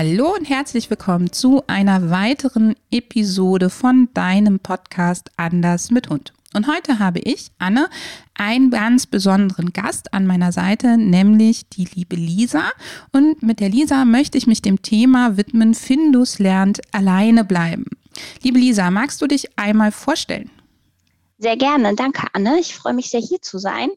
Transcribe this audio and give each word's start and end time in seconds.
Hallo 0.00 0.32
und 0.32 0.44
herzlich 0.44 0.90
willkommen 0.90 1.32
zu 1.32 1.64
einer 1.66 2.08
weiteren 2.08 2.76
Episode 2.92 3.68
von 3.68 4.08
deinem 4.14 4.60
Podcast 4.60 5.32
Anders 5.36 5.90
mit 5.90 6.08
Hund. 6.08 6.32
Und 6.54 6.68
heute 6.68 7.00
habe 7.00 7.18
ich, 7.18 7.50
Anne, 7.58 7.90
einen 8.34 8.70
ganz 8.70 9.06
besonderen 9.06 9.72
Gast 9.72 10.14
an 10.14 10.24
meiner 10.24 10.52
Seite, 10.52 10.96
nämlich 10.96 11.68
die 11.70 11.86
liebe 11.92 12.14
Lisa. 12.14 12.70
Und 13.10 13.42
mit 13.42 13.58
der 13.58 13.70
Lisa 13.70 14.04
möchte 14.04 14.38
ich 14.38 14.46
mich 14.46 14.62
dem 14.62 14.82
Thema 14.82 15.36
widmen, 15.36 15.74
Findus 15.74 16.38
lernt 16.38 16.80
alleine 16.94 17.44
bleiben. 17.44 17.86
Liebe 18.44 18.60
Lisa, 18.60 18.92
magst 18.92 19.20
du 19.20 19.26
dich 19.26 19.58
einmal 19.58 19.90
vorstellen? 19.90 20.48
Sehr 21.38 21.56
gerne, 21.56 21.96
danke 21.96 22.28
Anne. 22.34 22.60
Ich 22.60 22.72
freue 22.72 22.94
mich 22.94 23.10
sehr 23.10 23.20
hier 23.20 23.42
zu 23.42 23.58
sein. 23.58 23.88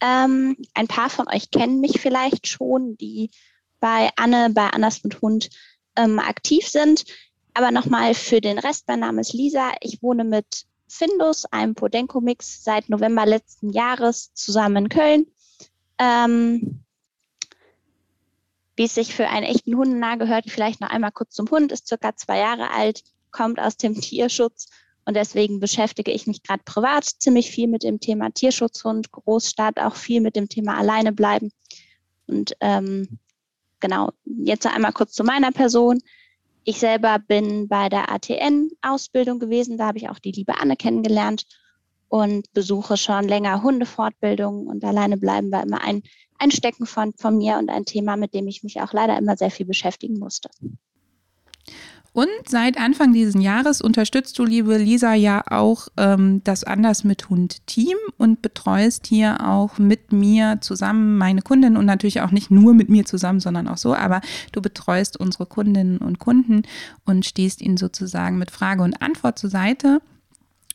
Ähm, 0.00 0.56
ein 0.74 0.88
paar 0.88 1.10
von 1.10 1.28
euch 1.28 1.52
kennen 1.52 1.78
mich 1.78 2.00
vielleicht 2.00 2.48
schon, 2.48 2.96
die 2.96 3.30
bei 3.82 4.10
Anne, 4.14 4.50
bei 4.50 4.68
Annas 4.68 5.02
mit 5.02 5.20
Hund 5.20 5.50
ähm, 5.96 6.20
aktiv 6.20 6.66
sind. 6.66 7.04
Aber 7.52 7.72
nochmal 7.72 8.14
für 8.14 8.40
den 8.40 8.58
Rest, 8.58 8.84
mein 8.86 9.00
Name 9.00 9.20
ist 9.20 9.34
Lisa. 9.34 9.72
Ich 9.80 10.02
wohne 10.02 10.24
mit 10.24 10.64
Findus, 10.88 11.44
einem 11.46 11.74
Podenco-Mix, 11.74 12.62
seit 12.62 12.88
November 12.88 13.26
letzten 13.26 13.70
Jahres 13.70 14.32
zusammen 14.34 14.84
in 14.84 14.88
Köln. 14.88 15.26
Ähm, 15.98 16.84
wie 18.76 18.84
es 18.84 18.94
sich 18.94 19.14
für 19.14 19.28
einen 19.28 19.46
echten 19.46 19.76
Hundenah 19.76 20.14
gehört, 20.14 20.48
vielleicht 20.48 20.80
noch 20.80 20.90
einmal 20.90 21.12
kurz 21.12 21.34
zum 21.34 21.50
Hund, 21.50 21.72
ist 21.72 21.88
circa 21.88 22.14
zwei 22.14 22.38
Jahre 22.38 22.70
alt, 22.70 23.02
kommt 23.32 23.58
aus 23.58 23.76
dem 23.76 24.00
Tierschutz 24.00 24.68
und 25.04 25.14
deswegen 25.14 25.58
beschäftige 25.58 26.12
ich 26.12 26.28
mich 26.28 26.44
gerade 26.44 26.62
privat 26.64 27.04
ziemlich 27.04 27.50
viel 27.50 27.66
mit 27.66 27.82
dem 27.82 27.98
Thema 27.98 28.30
Tierschutzhund, 28.30 29.10
Großstadt, 29.10 29.80
auch 29.80 29.96
viel 29.96 30.20
mit 30.20 30.36
dem 30.36 30.48
Thema 30.48 30.78
alleine 30.78 31.12
bleiben. 31.12 31.50
Und 32.26 32.54
ähm, 32.60 33.18
genau, 33.82 34.12
jetzt 34.24 34.66
einmal 34.66 34.92
kurz 34.94 35.12
zu 35.12 35.24
meiner 35.24 35.52
Person. 35.52 35.98
Ich 36.64 36.78
selber 36.78 37.18
bin 37.18 37.68
bei 37.68 37.90
der 37.90 38.10
ATN-Ausbildung 38.10 39.38
gewesen. 39.38 39.76
Da 39.76 39.88
habe 39.88 39.98
ich 39.98 40.08
auch 40.08 40.18
die 40.18 40.32
liebe 40.32 40.58
Anne 40.58 40.76
kennengelernt 40.76 41.44
und 42.08 42.50
besuche 42.54 42.96
schon 42.96 43.28
länger 43.28 43.62
Hundefortbildungen 43.62 44.68
und 44.68 44.84
alleine 44.84 45.16
bleiben 45.16 45.50
war 45.50 45.62
immer 45.62 45.82
ein, 45.82 46.02
ein 46.38 46.50
Stecken 46.50 46.86
von, 46.86 47.12
von 47.14 47.36
mir 47.36 47.58
und 47.58 47.68
ein 47.68 47.84
Thema, 47.84 48.16
mit 48.16 48.32
dem 48.32 48.46
ich 48.46 48.62
mich 48.62 48.80
auch 48.80 48.92
leider 48.92 49.18
immer 49.18 49.36
sehr 49.36 49.50
viel 49.50 49.66
beschäftigen 49.66 50.18
musste. 50.18 50.48
Und 52.14 52.28
seit 52.46 52.78
Anfang 52.78 53.14
dieses 53.14 53.42
Jahres 53.42 53.80
unterstützt 53.80 54.38
du, 54.38 54.44
liebe 54.44 54.76
Lisa, 54.76 55.14
ja 55.14 55.42
auch 55.50 55.88
ähm, 55.96 56.42
das 56.44 56.62
Anders 56.62 57.04
mit 57.04 57.30
Hund 57.30 57.66
Team 57.66 57.96
und 58.18 58.42
betreust 58.42 59.06
hier 59.06 59.48
auch 59.48 59.78
mit 59.78 60.12
mir 60.12 60.58
zusammen 60.60 61.16
meine 61.16 61.40
Kundinnen 61.40 61.78
und 61.78 61.86
natürlich 61.86 62.20
auch 62.20 62.30
nicht 62.30 62.50
nur 62.50 62.74
mit 62.74 62.90
mir 62.90 63.06
zusammen, 63.06 63.40
sondern 63.40 63.66
auch 63.66 63.78
so, 63.78 63.94
aber 63.94 64.20
du 64.52 64.60
betreust 64.60 65.18
unsere 65.18 65.46
Kundinnen 65.46 65.98
und 65.98 66.18
Kunden 66.18 66.62
und 67.06 67.24
stehst 67.24 67.62
ihnen 67.62 67.78
sozusagen 67.78 68.36
mit 68.36 68.50
Frage 68.50 68.82
und 68.82 69.00
Antwort 69.00 69.38
zur 69.38 69.48
Seite. 69.48 70.02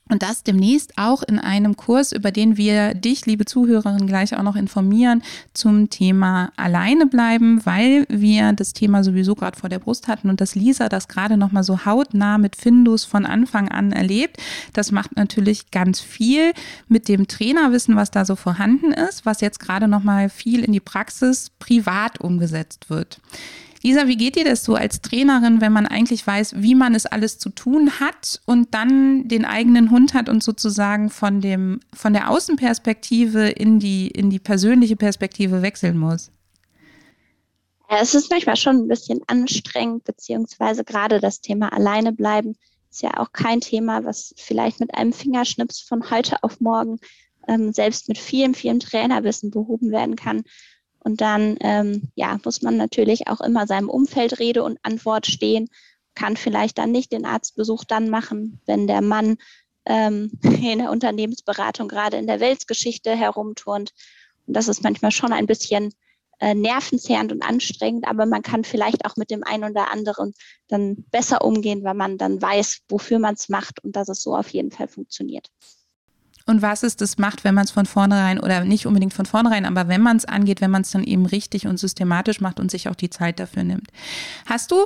Und 0.09 0.23
das 0.23 0.44
demnächst 0.44 0.94
auch 0.97 1.23
in 1.23 1.39
einem 1.39 1.75
Kurs, 1.75 2.11
über 2.11 2.31
den 2.31 2.58
wir 2.58 2.94
dich, 2.94 3.25
liebe 3.25 3.45
Zuhörerin, 3.45 4.07
gleich 4.07 4.35
auch 4.35 4.44
noch 4.44 4.56
informieren 4.56 5.22
zum 5.53 5.90
Thema 5.90 6.51
alleine 6.56 7.06
bleiben, 7.06 7.66
weil 7.66 8.06
wir 8.09 8.53
das 8.53 8.73
Thema 8.73 9.03
sowieso 9.03 9.35
gerade 9.35 9.59
vor 9.59 9.69
der 9.69 9.79
Brust 9.79 10.07
hatten 10.07 10.29
und 10.29 10.41
dass 10.41 10.56
Lisa 10.56 10.90
das 10.90 11.07
gerade 11.07 11.38
nochmal 11.38 11.63
so 11.63 11.85
hautnah 11.85 12.38
mit 12.38 12.56
Findus 12.56 13.06
von 13.06 13.25
Anfang 13.25 13.69
an 13.69 13.91
erlebt. 13.91 14.38
Das 14.73 14.91
macht 14.91 15.16
natürlich 15.16 15.72
ganz 15.72 16.00
viel 16.00 16.53
mit 16.88 17.07
dem 17.07 17.28
Trainerwissen, 17.28 17.96
was 17.96 18.12
da 18.12 18.25
so 18.25 18.35
vorhanden 18.35 18.91
ist, 18.91 19.25
was 19.25 19.41
jetzt 19.41 19.59
gerade 19.59 19.88
nochmal 19.88 20.29
viel 20.29 20.63
in 20.63 20.72
die 20.72 20.79
Praxis 20.79 21.51
privat 21.59 22.22
umgesetzt 22.22 22.90
wird. 22.90 23.19
Lisa, 23.84 24.08
wie 24.08 24.18
geht 24.18 24.36
dir 24.36 24.44
das 24.44 24.64
so 24.64 24.76
als 24.76 25.02
Trainerin, 25.02 25.62
wenn 25.62 25.72
man 25.72 25.86
eigentlich 25.86 26.26
weiß, 26.26 26.56
wie 26.58 26.76
man 26.76 26.96
es 26.96 27.06
alles 27.06 27.38
zu 27.38 27.50
tun 27.50 28.00
hat 28.00 28.42
und 28.46 28.74
dann 28.74 29.28
den 29.28 29.46
eigenen 29.46 29.92
Hund 29.92 30.14
hat 30.14 30.30
und 30.30 30.44
sozusagen 30.44 31.10
von 31.10 31.42
dem, 31.42 31.80
von 31.94 32.14
der 32.14 32.30
Außenperspektive 32.30 33.50
in 33.50 33.80
die, 33.80 34.08
in 34.08 34.30
die 34.30 34.40
persönliche 34.40 34.96
Perspektive 34.96 35.62
wechseln 35.62 35.98
muss? 35.98 36.32
Es 37.90 38.16
ist 38.16 38.30
manchmal 38.32 38.58
schon 38.58 38.78
ein 38.78 38.88
bisschen 38.88 39.22
anstrengend, 39.28 40.04
beziehungsweise 40.04 40.84
gerade 40.84 41.20
das 41.20 41.40
Thema 41.40 41.72
alleine 41.72 42.12
bleiben 42.12 42.56
ist 42.90 43.02
ja 43.04 43.18
auch 43.18 43.32
kein 43.32 43.62
Thema, 43.62 44.04
was 44.06 44.34
vielleicht 44.38 44.80
mit 44.80 44.96
einem 44.96 45.14
Fingerschnips 45.14 45.82
von 45.82 46.09
heute 46.09 46.42
auf 46.44 46.59
morgen 46.59 46.98
ähm, 47.48 47.72
selbst 47.72 48.08
mit 48.08 48.18
vielem, 48.18 48.54
vielem 48.54 48.80
Trainerwissen 48.80 49.52
behoben 49.52 49.92
werden 49.92 50.16
kann. 50.16 50.44
Und 51.07 51.22
dann 51.22 51.56
ähm, 51.62 52.12
ja, 52.16 52.38
muss 52.44 52.62
man 52.62 52.75
natürlich 52.75 53.29
auch 53.29 53.40
immer 53.40 53.66
seinem 53.66 53.90
Umfeld 53.90 54.40
Rede 54.40 54.62
und 54.62 54.78
Antwort 54.84 55.25
stehen, 55.25 55.69
kann 56.16 56.35
vielleicht 56.35 56.78
dann 56.78 56.91
nicht 56.91 57.13
den 57.13 57.23
Arztbesuch 57.23 57.85
dann 57.85 58.09
machen, 58.09 58.59
wenn 58.66 58.88
der 58.88 59.01
Mann 59.01 59.38
ähm, 59.85 60.38
in 60.44 60.79
der 60.79 60.91
Unternehmensberatung 60.91 61.88
gerade 61.88 62.17
in 62.17 62.28
der 62.28 62.41
Weltgeschichte 62.41 63.16
herumturnt. 63.16 63.94
Und 64.47 64.53
das 64.57 64.67
ist 64.67 64.84
manchmal 64.84 65.12
schon 65.12 65.31
ein 65.31 65.47
bisschen 65.47 65.94
äh, 66.40 66.53
nervenzehrend 66.53 67.31
und 67.31 67.41
anstrengend, 67.41 68.06
aber 68.06 68.25
man 68.25 68.41
kann 68.41 68.66
vielleicht 68.66 69.06
auch 69.06 69.16
mit 69.16 69.31
dem 69.31 69.46
einen 69.46 69.63
oder 69.63 69.90
anderen 69.90 70.34
dann 70.67 71.06
besser 71.09 71.41
umgehen, 71.41 71.85
weil 71.85 71.94
man 71.94 72.17
dann 72.17 72.41
weiß, 72.41 72.81
wofür 72.90 73.19
man 73.19 73.35
es 73.35 73.47
macht 73.47 73.81
und 73.81 73.96
dass 73.96 74.09
es 74.09 74.22
so 74.22 74.35
auf 74.35 74.50
jeden 74.50 74.72
Fall 74.72 74.90
funktioniert 74.90 75.47
und 76.47 76.62
was 76.62 76.84
es 76.84 76.96
das 76.96 77.18
macht, 77.18 77.44
wenn 77.44 77.53
man 77.53 77.66
es 77.66 77.72
von 77.72 77.85
vornherein 77.85 78.40
oder 78.40 78.63
nicht 78.63 78.85
unbedingt 78.88 79.13
von 79.13 79.25
vornherein, 79.25 79.66
aber 79.66 79.88
wenn 79.88 80.02
man 80.02 80.18
es 80.18 80.25
angeht, 80.25 80.62
wenn 80.62 80.72
man 80.72 80.81
es 80.81 80.91
dann 80.91 81.03
eben 81.03 81.25
richtig 81.25 81.68
und 81.68 81.78
systematisch 81.78 82.41
macht 82.41 82.59
und 82.59 82.72
sich 82.72 82.90
auch 82.90 82.96
die 82.96 83.09
Zeit 83.09 83.40
dafür 83.40 83.63
nimmt. 83.63 83.90
Hast 84.46 84.72
du? 84.72 84.85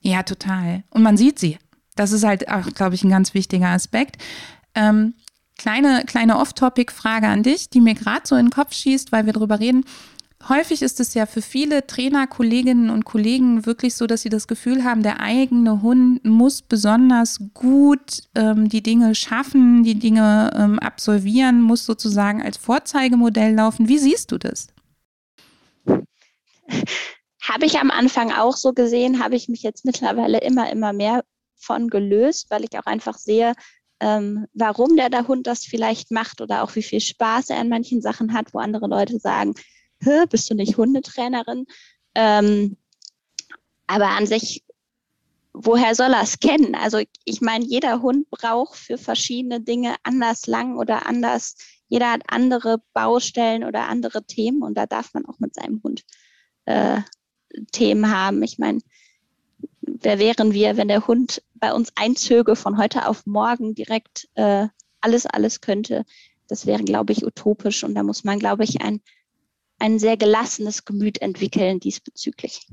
Ja, 0.00 0.22
total. 0.22 0.82
Und 0.90 1.02
man 1.02 1.16
sieht 1.16 1.38
sie. 1.38 1.58
Das 1.94 2.12
ist 2.12 2.24
halt 2.24 2.48
auch, 2.48 2.66
glaube 2.74 2.94
ich, 2.94 3.04
ein 3.04 3.10
ganz 3.10 3.34
wichtiger 3.34 3.68
Aspekt. 3.68 4.16
Ähm, 4.74 5.14
kleine, 5.58 6.04
kleine 6.06 6.38
Off-Topic-Frage 6.38 7.28
an 7.28 7.42
dich, 7.42 7.68
die 7.68 7.82
mir 7.82 7.94
gerade 7.94 8.22
so 8.24 8.34
in 8.36 8.46
den 8.46 8.50
Kopf 8.50 8.72
schießt, 8.72 9.12
weil 9.12 9.26
wir 9.26 9.34
darüber 9.34 9.60
reden 9.60 9.84
häufig 10.48 10.82
ist 10.82 11.00
es 11.00 11.14
ja 11.14 11.26
für 11.26 11.42
viele 11.42 11.86
Trainer, 11.86 12.26
Kolleginnen 12.26 12.90
und 12.90 13.04
Kollegen 13.04 13.66
wirklich 13.66 13.94
so, 13.94 14.06
dass 14.06 14.22
sie 14.22 14.28
das 14.28 14.48
Gefühl 14.48 14.84
haben, 14.84 15.02
der 15.02 15.20
eigene 15.20 15.82
Hund 15.82 16.24
muss 16.24 16.62
besonders 16.62 17.38
gut 17.54 18.22
ähm, 18.34 18.68
die 18.68 18.82
Dinge 18.82 19.14
schaffen, 19.14 19.82
die 19.82 19.98
Dinge 19.98 20.50
ähm, 20.56 20.78
absolvieren, 20.78 21.60
muss 21.60 21.84
sozusagen 21.84 22.42
als 22.42 22.56
Vorzeigemodell 22.56 23.54
laufen. 23.54 23.88
Wie 23.88 23.98
siehst 23.98 24.32
du 24.32 24.38
das? 24.38 24.68
Habe 27.42 27.66
ich 27.66 27.78
am 27.78 27.90
Anfang 27.90 28.32
auch 28.32 28.56
so 28.56 28.72
gesehen, 28.72 29.22
habe 29.22 29.34
ich 29.34 29.48
mich 29.48 29.62
jetzt 29.62 29.84
mittlerweile 29.84 30.38
immer, 30.38 30.70
immer 30.70 30.92
mehr 30.92 31.24
von 31.56 31.88
gelöst, 31.88 32.46
weil 32.50 32.64
ich 32.64 32.78
auch 32.78 32.86
einfach 32.86 33.18
sehe, 33.18 33.54
ähm, 34.00 34.46
warum 34.54 34.96
der, 34.96 35.10
der 35.10 35.28
Hund 35.28 35.46
das 35.46 35.64
vielleicht 35.64 36.10
macht 36.10 36.40
oder 36.40 36.62
auch 36.62 36.74
wie 36.74 36.82
viel 36.82 37.00
Spaß 37.00 37.50
er 37.50 37.58
an 37.58 37.68
manchen 37.68 38.00
Sachen 38.00 38.32
hat, 38.32 38.54
wo 38.54 38.58
andere 38.58 38.88
Leute 38.88 39.18
sagen, 39.18 39.54
bist 40.28 40.50
du 40.50 40.54
nicht 40.54 40.76
Hundetrainerin? 40.76 41.66
Ähm, 42.14 42.76
aber 43.86 44.08
an 44.10 44.26
sich, 44.26 44.64
woher 45.52 45.94
soll 45.94 46.12
er 46.12 46.22
es 46.22 46.38
kennen? 46.38 46.74
Also 46.74 47.00
ich 47.24 47.40
meine, 47.40 47.64
jeder 47.64 48.02
Hund 48.02 48.30
braucht 48.30 48.76
für 48.76 48.98
verschiedene 48.98 49.60
Dinge 49.60 49.96
anders 50.02 50.46
lang 50.46 50.76
oder 50.76 51.06
anders. 51.06 51.56
Jeder 51.88 52.12
hat 52.12 52.22
andere 52.28 52.82
Baustellen 52.92 53.64
oder 53.64 53.88
andere 53.88 54.24
Themen 54.24 54.62
und 54.62 54.74
da 54.74 54.86
darf 54.86 55.12
man 55.12 55.26
auch 55.26 55.38
mit 55.40 55.54
seinem 55.54 55.82
Hund 55.82 56.04
äh, 56.66 57.00
Themen 57.72 58.10
haben. 58.14 58.42
Ich 58.42 58.58
meine, 58.58 58.80
wer 59.80 60.18
wären 60.18 60.52
wir, 60.52 60.76
wenn 60.76 60.88
der 60.88 61.06
Hund 61.06 61.42
bei 61.54 61.72
uns 61.72 61.92
einzöge 61.96 62.56
von 62.56 62.78
heute 62.78 63.08
auf 63.08 63.26
morgen 63.26 63.74
direkt 63.74 64.28
äh, 64.34 64.68
alles, 65.00 65.26
alles 65.26 65.60
könnte? 65.60 66.04
Das 66.46 66.66
wäre, 66.66 66.82
glaube 66.82 67.12
ich, 67.12 67.24
utopisch 67.24 67.84
und 67.84 67.94
da 67.94 68.02
muss 68.02 68.24
man, 68.24 68.38
glaube 68.38 68.64
ich, 68.64 68.82
ein 68.82 69.00
ein 69.80 69.98
sehr 69.98 70.16
gelassenes 70.16 70.84
Gemüt 70.84 71.20
entwickeln 71.20 71.80
diesbezüglich. 71.80 72.66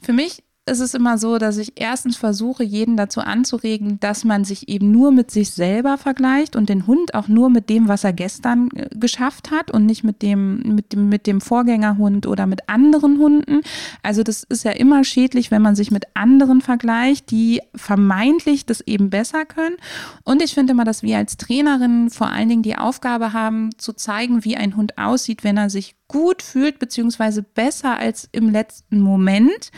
Für 0.00 0.12
mich 0.12 0.42
ist 0.70 0.80
es 0.80 0.94
immer 0.94 1.18
so, 1.18 1.38
dass 1.38 1.58
ich 1.58 1.72
erstens 1.76 2.16
versuche, 2.16 2.62
jeden 2.62 2.96
dazu 2.96 3.20
anzuregen, 3.20 3.98
dass 3.98 4.24
man 4.24 4.44
sich 4.44 4.68
eben 4.68 4.90
nur 4.92 5.10
mit 5.10 5.30
sich 5.30 5.50
selber 5.50 5.98
vergleicht 5.98 6.54
und 6.54 6.68
den 6.68 6.86
Hund 6.86 7.14
auch 7.14 7.28
nur 7.28 7.50
mit 7.50 7.68
dem, 7.68 7.88
was 7.88 8.04
er 8.04 8.12
gestern 8.12 8.68
äh, 8.74 8.88
geschafft 8.94 9.50
hat 9.50 9.70
und 9.70 9.86
nicht 9.86 10.04
mit 10.04 10.22
dem, 10.22 10.58
mit 10.74 10.92
dem, 10.92 11.08
mit 11.08 11.26
dem 11.26 11.40
Vorgängerhund 11.40 12.26
oder 12.26 12.46
mit 12.46 12.68
anderen 12.68 13.18
Hunden. 13.18 13.62
Also 14.02 14.22
das 14.22 14.44
ist 14.44 14.64
ja 14.64 14.70
immer 14.72 15.02
schädlich, 15.02 15.50
wenn 15.50 15.62
man 15.62 15.74
sich 15.74 15.90
mit 15.90 16.04
anderen 16.14 16.60
vergleicht, 16.60 17.30
die 17.30 17.60
vermeintlich 17.74 18.64
das 18.64 18.80
eben 18.82 19.10
besser 19.10 19.46
können. 19.46 19.76
Und 20.24 20.42
ich 20.42 20.54
finde 20.54 20.72
immer, 20.72 20.84
dass 20.84 21.02
wir 21.02 21.16
als 21.16 21.36
Trainerin 21.36 22.10
vor 22.10 22.28
allen 22.28 22.48
Dingen 22.48 22.62
die 22.62 22.76
Aufgabe 22.76 23.32
haben, 23.32 23.70
zu 23.78 23.92
zeigen, 23.92 24.44
wie 24.44 24.56
ein 24.56 24.76
Hund 24.76 24.98
aussieht, 24.98 25.42
wenn 25.42 25.56
er 25.56 25.70
sich 25.70 25.96
gut 26.10 26.42
fühlt, 26.42 26.80
beziehungsweise 26.80 27.42
besser 27.42 27.96
als 27.98 28.28
im 28.32 28.50
letzten 28.50 29.00
Moment, 29.00 29.70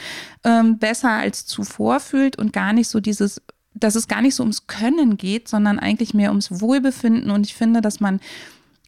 ähm, 0.45 0.79
besser 0.79 1.11
als 1.11 1.45
zuvor 1.45 2.01
fühlt 2.01 2.39
und 2.39 2.55
gar 2.55 2.73
nicht 2.73 2.89
so 2.89 3.01
dieses, 3.01 3.43
dass 3.75 3.97
es 3.97 4.09
gar 4.09 4.23
nicht 4.23 4.35
so 4.35 4.43
ums 4.43 4.67
Können 4.67 5.19
geht, 5.19 5.47
sondern 5.47 5.79
eigentlich 5.79 6.15
mehr 6.15 6.31
ums 6.31 6.61
Wohlbefinden. 6.63 7.31
Und 7.31 7.45
ich 7.47 7.55
finde, 7.55 7.83
dass 7.83 8.01
man 8.01 8.19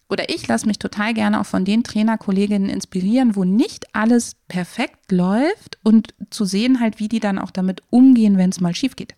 oder 0.09 0.29
ich 0.29 0.47
lasse 0.49 0.67
mich 0.67 0.79
total 0.79 1.13
gerne 1.13 1.41
auch 1.41 1.47
von 1.47 1.65
den 1.65 1.83
Trainerkolleginnen 1.83 2.71
inspirieren, 2.71 3.37
wo 3.37 3.45
nicht 3.45 3.95
alles 3.95 4.37
perfekt 4.49 5.13
läuft 5.13 5.79
und 5.83 6.15
zu 6.31 6.45
sehen 6.45 6.81
halt, 6.81 6.99
wie 6.99 7.09
die 7.09 7.21
dann 7.21 7.39
auch 7.39 7.51
damit 7.51 7.83
umgehen, 7.91 8.39
wenn 8.39 8.51
es 8.51 8.61
mal 8.61 8.75
schief 8.75 8.97
geht. 8.97 9.15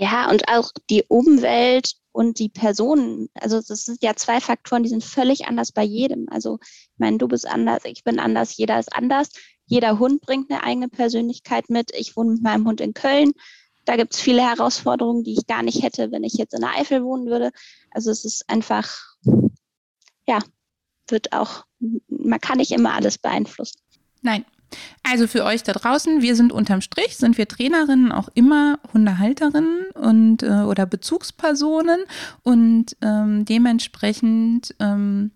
Ja, 0.00 0.30
und 0.30 0.48
auch 0.48 0.70
die 0.90 1.02
Umwelt 1.08 1.94
und 2.12 2.38
die 2.38 2.48
Personen. 2.48 3.28
Also 3.34 3.60
das 3.60 3.84
sind 3.84 4.00
ja 4.00 4.14
zwei 4.14 4.40
Faktoren, 4.40 4.84
die 4.84 4.88
sind 4.88 5.02
völlig 5.02 5.46
anders 5.46 5.72
bei 5.72 5.82
jedem. 5.82 6.28
Also 6.30 6.60
ich 6.62 6.98
meine, 6.98 7.18
du 7.18 7.26
bist 7.26 7.46
anders, 7.46 7.82
ich 7.84 8.04
bin 8.04 8.20
anders, 8.20 8.56
jeder 8.56 8.78
ist 8.78 8.94
anders. 8.94 9.30
Jeder 9.66 9.98
Hund 9.98 10.20
bringt 10.20 10.50
eine 10.50 10.62
eigene 10.62 10.88
Persönlichkeit 10.88 11.68
mit. 11.68 11.90
Ich 11.94 12.16
wohne 12.16 12.34
mit 12.34 12.42
meinem 12.42 12.66
Hund 12.66 12.80
in 12.80 12.94
Köln. 12.94 13.32
Da 13.86 13.96
gibt 13.96 14.14
es 14.14 14.20
viele 14.20 14.42
Herausforderungen, 14.42 15.24
die 15.24 15.32
ich 15.32 15.48
gar 15.48 15.64
nicht 15.64 15.82
hätte, 15.82 16.12
wenn 16.12 16.22
ich 16.22 16.34
jetzt 16.34 16.54
in 16.54 16.60
der 16.60 16.76
Eifel 16.76 17.02
wohnen 17.02 17.26
würde. 17.26 17.50
Also 17.90 18.12
es 18.12 18.24
ist 18.24 18.48
einfach, 18.48 18.88
ja, 20.28 20.38
wird 21.08 21.32
auch, 21.32 21.64
man 22.08 22.40
kann 22.40 22.58
nicht 22.58 22.70
immer 22.70 22.94
alles 22.94 23.18
beeinflussen. 23.18 23.80
Nein, 24.22 24.44
also 25.02 25.26
für 25.26 25.44
euch 25.44 25.62
da 25.62 25.72
draußen, 25.72 26.20
wir 26.20 26.36
sind 26.36 26.52
unterm 26.52 26.80
Strich, 26.80 27.16
sind 27.16 27.38
wir 27.38 27.48
Trainerinnen 27.48 28.12
auch 28.12 28.28
immer 28.34 28.78
Hundehalterinnen 28.92 29.86
und 29.94 30.42
äh, 30.42 30.62
oder 30.62 30.86
Bezugspersonen 30.86 32.00
und 32.42 32.96
ähm, 33.00 33.44
dementsprechend 33.44 34.74
ähm, 34.80 35.30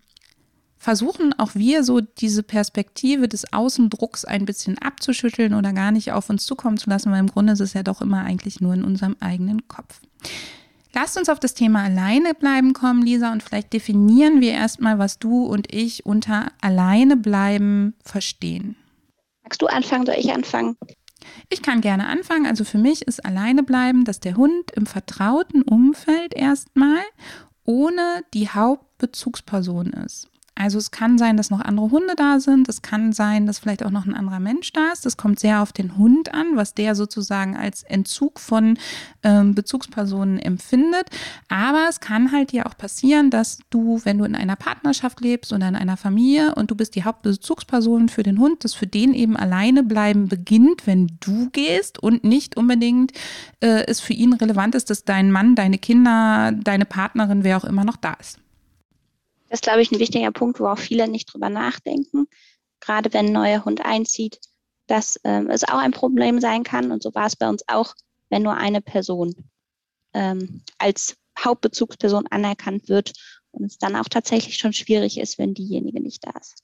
versuchen 0.77 1.33
auch 1.39 1.55
wir 1.55 1.83
so 1.83 2.01
diese 2.01 2.43
Perspektive 2.43 3.27
des 3.29 3.51
Außendrucks 3.53 4.25
ein 4.25 4.45
bisschen 4.45 4.77
abzuschütteln 4.77 5.53
oder 5.53 5.71
gar 5.71 5.91
nicht 5.91 6.11
auf 6.11 6.29
uns 6.29 6.45
zukommen 6.45 6.77
zu 6.77 6.89
lassen, 6.89 7.11
weil 7.11 7.21
im 7.21 7.27
Grunde 7.27 7.53
ist 7.53 7.61
es 7.61 7.73
ja 7.73 7.83
doch 7.83 8.01
immer 8.01 8.23
eigentlich 8.23 8.59
nur 8.59 8.73
in 8.73 8.83
unserem 8.83 9.15
eigenen 9.21 9.67
Kopf. 9.69 10.01
Lasst 10.93 11.17
uns 11.17 11.29
auf 11.29 11.39
das 11.39 11.55
Thema 11.55 11.83
alleine 11.83 12.35
bleiben 12.35 12.73
kommen, 12.73 13.01
Lisa, 13.01 13.31
und 13.31 13.41
vielleicht 13.41 13.73
definieren 13.73 14.41
wir 14.41 14.51
erstmal, 14.51 14.99
was 14.99 15.17
du 15.17 15.45
und 15.45 15.73
ich 15.73 16.05
unter 16.05 16.51
alleine 16.61 17.17
bleiben 17.17 17.95
verstehen. 18.03 18.75
Magst 19.53 19.61
du 19.61 19.67
anfangen, 19.67 20.07
soll 20.07 20.15
ich 20.17 20.33
anfangen? 20.33 20.77
Ich 21.47 21.61
kann 21.61 21.81
gerne 21.81 22.07
anfangen. 22.07 22.47
Also 22.47 22.63
für 22.63 22.79
mich 22.79 23.03
ist 23.03 23.23
alleine 23.23 23.61
bleiben, 23.61 24.03
dass 24.03 24.19
der 24.19 24.35
Hund 24.35 24.71
im 24.71 24.87
vertrauten 24.87 25.61
Umfeld 25.61 26.33
erstmal 26.33 27.03
ohne 27.63 28.23
die 28.33 28.49
Hauptbezugsperson 28.49 29.93
ist. 29.93 30.27
Also 30.55 30.77
es 30.77 30.91
kann 30.91 31.17
sein, 31.17 31.35
dass 31.35 31.49
noch 31.49 31.61
andere 31.61 31.89
Hunde 31.89 32.13
da 32.15 32.39
sind. 32.39 32.69
Es 32.69 32.83
kann 32.83 33.11
sein, 33.11 33.47
dass 33.47 33.57
vielleicht 33.57 33.83
auch 33.83 33.89
noch 33.89 34.05
ein 34.05 34.13
anderer 34.13 34.39
Mensch 34.39 34.71
da 34.71 34.91
ist. 34.91 35.03
Das 35.05 35.17
kommt 35.17 35.39
sehr 35.39 35.61
auf 35.63 35.73
den 35.73 35.97
Hund 35.97 36.31
an, 36.33 36.55
was 36.55 36.75
der 36.75 36.93
sozusagen 36.93 37.57
als 37.57 37.81
Entzug 37.81 38.39
von 38.39 38.77
ähm, 39.23 39.55
Bezugspersonen 39.55 40.37
empfindet. 40.37 41.09
Aber 41.49 41.87
es 41.89 41.99
kann 41.99 42.31
halt 42.31 42.53
ja 42.53 42.67
auch 42.67 42.77
passieren, 42.77 43.31
dass 43.31 43.59
du, 43.71 43.99
wenn 44.03 44.19
du 44.19 44.25
in 44.25 44.35
einer 44.35 44.55
Partnerschaft 44.55 45.21
lebst 45.21 45.51
oder 45.53 45.67
in 45.67 45.75
einer 45.75 45.97
Familie 45.97 46.53
und 46.53 46.69
du 46.69 46.75
bist 46.75 46.93
die 46.95 47.03
Hauptbezugsperson 47.03 48.07
für 48.07 48.21
den 48.21 48.37
Hund, 48.37 48.63
dass 48.63 48.75
für 48.75 48.87
den 48.87 49.15
eben 49.15 49.35
alleine 49.35 49.81
bleiben 49.81 50.27
beginnt, 50.27 50.85
wenn 50.85 51.17
du 51.19 51.49
gehst 51.49 51.97
und 51.97 52.23
nicht 52.23 52.57
unbedingt 52.57 53.11
äh, 53.59 53.85
es 53.87 53.99
für 54.01 54.13
ihn 54.13 54.33
relevant 54.33 54.75
ist, 54.75 54.91
dass 54.91 55.03
dein 55.03 55.31
Mann, 55.31 55.55
deine 55.55 55.79
Kinder, 55.79 56.51
deine 56.51 56.85
Partnerin, 56.85 57.43
wer 57.43 57.57
auch 57.57 57.65
immer 57.65 57.83
noch 57.83 57.97
da 57.97 58.13
ist. 58.13 58.42
Das 59.53 59.59
ist, 59.59 59.65
glaube 59.65 59.83
ich, 59.83 59.91
ein 59.91 59.99
wichtiger 59.99 60.31
Punkt, 60.31 60.59
wo 60.59 60.65
auch 60.65 60.79
viele 60.79 61.07
nicht 61.07 61.31
drüber 61.31 61.47
nachdenken. 61.47 62.25
Gerade 62.79 63.13
wenn 63.13 63.27
ein 63.27 63.33
neuer 63.33 63.63
Hund 63.65 63.85
einzieht, 63.85 64.39
dass 64.87 65.19
ähm, 65.25 65.47
es 65.51 65.63
auch 65.63 65.77
ein 65.77 65.91
Problem 65.91 66.41
sein 66.41 66.63
kann. 66.63 66.91
Und 66.91 67.03
so 67.03 67.13
war 67.13 67.27
es 67.27 67.35
bei 67.35 67.47
uns 67.47 67.63
auch, 67.67 67.93
wenn 68.31 68.41
nur 68.41 68.55
eine 68.55 68.81
Person 68.81 69.35
ähm, 70.15 70.63
als 70.79 71.17
Hauptbezugsperson 71.37 72.25
anerkannt 72.31 72.89
wird 72.89 73.13
und 73.51 73.65
es 73.65 73.77
dann 73.77 73.95
auch 73.95 74.09
tatsächlich 74.09 74.57
schon 74.57 74.73
schwierig 74.73 75.19
ist, 75.19 75.37
wenn 75.37 75.53
diejenige 75.53 76.01
nicht 76.01 76.25
da 76.25 76.31
ist 76.31 76.63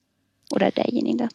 oder 0.52 0.72
derjenige. 0.72 1.30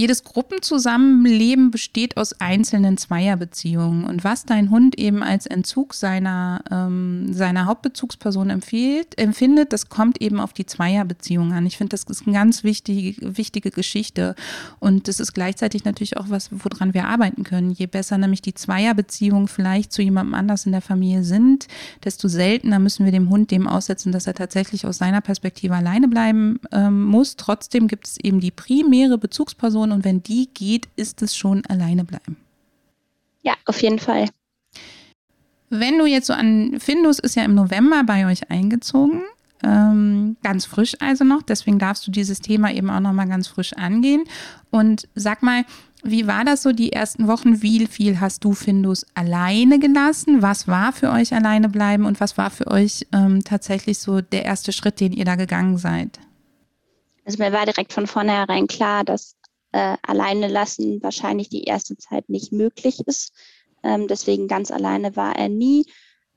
Jedes 0.00 0.24
Gruppenzusammenleben 0.24 1.70
besteht 1.70 2.16
aus 2.16 2.32
einzelnen 2.40 2.96
Zweierbeziehungen. 2.96 4.04
Und 4.04 4.24
was 4.24 4.46
dein 4.46 4.70
Hund 4.70 4.98
eben 4.98 5.22
als 5.22 5.44
Entzug 5.44 5.92
seiner, 5.92 6.64
ähm, 6.70 7.34
seiner 7.34 7.66
Hauptbezugsperson 7.66 8.48
empfiehlt, 8.48 9.18
empfindet, 9.18 9.74
das 9.74 9.90
kommt 9.90 10.22
eben 10.22 10.40
auf 10.40 10.54
die 10.54 10.64
Zweierbeziehung 10.64 11.52
an. 11.52 11.66
Ich 11.66 11.76
finde, 11.76 11.90
das 11.90 12.04
ist 12.04 12.26
eine 12.26 12.34
ganz 12.34 12.64
wichtige, 12.64 13.36
wichtige 13.36 13.70
Geschichte. 13.70 14.36
Und 14.78 15.06
das 15.06 15.20
ist 15.20 15.34
gleichzeitig 15.34 15.84
natürlich 15.84 16.16
auch 16.16 16.30
was, 16.30 16.48
woran 16.50 16.94
wir 16.94 17.06
arbeiten 17.06 17.44
können. 17.44 17.70
Je 17.70 17.84
besser 17.84 18.16
nämlich 18.16 18.40
die 18.40 18.54
Zweierbeziehungen 18.54 19.48
vielleicht 19.48 19.92
zu 19.92 20.00
jemandem 20.00 20.32
anders 20.32 20.64
in 20.64 20.72
der 20.72 20.80
Familie 20.80 21.24
sind, 21.24 21.66
desto 22.04 22.26
seltener 22.26 22.78
müssen 22.78 23.04
wir 23.04 23.12
dem 23.12 23.28
Hund 23.28 23.50
dem 23.50 23.68
aussetzen, 23.68 24.12
dass 24.12 24.26
er 24.26 24.32
tatsächlich 24.32 24.86
aus 24.86 24.96
seiner 24.96 25.20
Perspektive 25.20 25.74
alleine 25.74 26.08
bleiben 26.08 26.58
ähm, 26.72 27.04
muss. 27.04 27.36
Trotzdem 27.36 27.86
gibt 27.86 28.06
es 28.06 28.16
eben 28.16 28.40
die 28.40 28.50
primäre 28.50 29.18
Bezugsperson 29.18 29.89
Person 29.90 29.92
und 29.92 30.04
wenn 30.04 30.22
die 30.22 30.48
geht, 30.52 30.88
ist 30.96 31.22
es 31.22 31.36
schon 31.36 31.64
alleine 31.66 32.04
bleiben. 32.04 32.36
Ja, 33.42 33.54
auf 33.66 33.80
jeden 33.82 33.98
Fall. 33.98 34.28
Wenn 35.70 35.98
du 35.98 36.06
jetzt 36.06 36.26
so 36.26 36.32
an, 36.32 36.78
Findus 36.80 37.18
ist 37.18 37.36
ja 37.36 37.44
im 37.44 37.54
November 37.54 38.02
bei 38.04 38.26
euch 38.26 38.50
eingezogen, 38.50 39.22
ähm, 39.62 40.36
ganz 40.42 40.64
frisch 40.64 40.96
also 41.00 41.22
noch, 41.22 41.42
deswegen 41.42 41.78
darfst 41.78 42.06
du 42.06 42.10
dieses 42.10 42.40
Thema 42.40 42.72
eben 42.72 42.90
auch 42.90 43.00
nochmal 43.00 43.28
ganz 43.28 43.46
frisch 43.46 43.72
angehen. 43.74 44.24
Und 44.70 45.06
sag 45.14 45.42
mal, 45.42 45.64
wie 46.02 46.26
war 46.26 46.44
das 46.44 46.62
so 46.62 46.72
die 46.72 46.92
ersten 46.92 47.28
Wochen? 47.28 47.62
Wie 47.62 47.86
viel 47.86 48.20
hast 48.20 48.42
du 48.42 48.54
Findus 48.54 49.06
alleine 49.14 49.78
gelassen? 49.78 50.40
Was 50.40 50.66
war 50.66 50.92
für 50.92 51.10
euch 51.10 51.34
alleine 51.34 51.68
bleiben 51.68 52.06
und 52.06 52.20
was 52.20 52.38
war 52.38 52.50
für 52.50 52.68
euch 52.68 53.06
ähm, 53.12 53.44
tatsächlich 53.44 53.98
so 53.98 54.22
der 54.22 54.44
erste 54.44 54.72
Schritt, 54.72 54.98
den 54.98 55.12
ihr 55.12 55.26
da 55.26 55.36
gegangen 55.36 55.76
seid? 55.76 56.18
Also 57.26 57.42
mir 57.42 57.52
war 57.52 57.66
direkt 57.66 57.92
von 57.92 58.06
vornherein 58.06 58.66
klar, 58.66 59.04
dass 59.04 59.36
äh, 59.72 59.96
alleine 60.02 60.48
lassen 60.48 61.02
wahrscheinlich 61.02 61.48
die 61.48 61.64
erste 61.64 61.96
Zeit 61.96 62.28
nicht 62.28 62.52
möglich 62.52 63.00
ist. 63.06 63.32
Ähm, 63.82 64.08
deswegen 64.08 64.48
ganz 64.48 64.70
alleine 64.70 65.16
war 65.16 65.36
er 65.36 65.48
nie. 65.48 65.86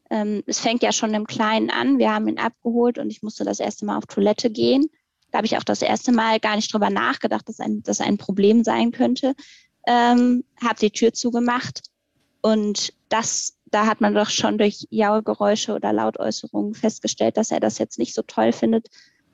Ähm, 0.09 0.43
es 0.45 0.59
fängt 0.59 0.83
ja 0.83 0.91
schon 0.91 1.13
im 1.13 1.25
Kleinen 1.25 1.69
an. 1.69 1.97
Wir 1.97 2.13
haben 2.13 2.27
ihn 2.27 2.39
abgeholt 2.39 2.97
und 2.97 3.09
ich 3.09 3.23
musste 3.23 3.43
das 3.43 3.59
erste 3.59 3.85
Mal 3.85 3.97
auf 3.97 4.05
Toilette 4.05 4.49
gehen. 4.49 4.89
Da 5.31 5.37
habe 5.37 5.47
ich 5.47 5.57
auch 5.57 5.63
das 5.63 5.81
erste 5.81 6.11
Mal 6.11 6.39
gar 6.39 6.55
nicht 6.55 6.71
drüber 6.71 6.89
nachgedacht, 6.89 7.49
dass 7.49 7.59
ein, 7.59 7.81
dass 7.83 8.01
ein 8.01 8.17
Problem 8.17 8.63
sein 8.63 8.91
könnte. 8.91 9.33
Ähm, 9.87 10.43
habe 10.63 10.79
die 10.79 10.91
Tür 10.91 11.13
zugemacht 11.13 11.81
und 12.41 12.93
das, 13.09 13.57
da 13.65 13.85
hat 13.85 13.99
man 13.99 14.13
doch 14.13 14.29
schon 14.29 14.57
durch 14.57 14.85
Jaugeräusche 14.89 15.73
oder 15.73 15.91
Lautäußerungen 15.91 16.73
festgestellt, 16.73 17.37
dass 17.37 17.51
er 17.51 17.59
das 17.59 17.79
jetzt 17.79 17.97
nicht 17.97 18.13
so 18.13 18.21
toll 18.21 18.51
findet. 18.51 18.89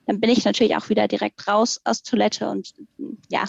Dann 0.06 0.20
bin 0.20 0.30
ich 0.30 0.44
natürlich 0.44 0.76
auch 0.76 0.88
wieder 0.88 1.06
direkt 1.06 1.46
raus 1.46 1.80
aus 1.84 2.02
Toilette 2.02 2.48
und 2.48 2.72
ja, 3.28 3.44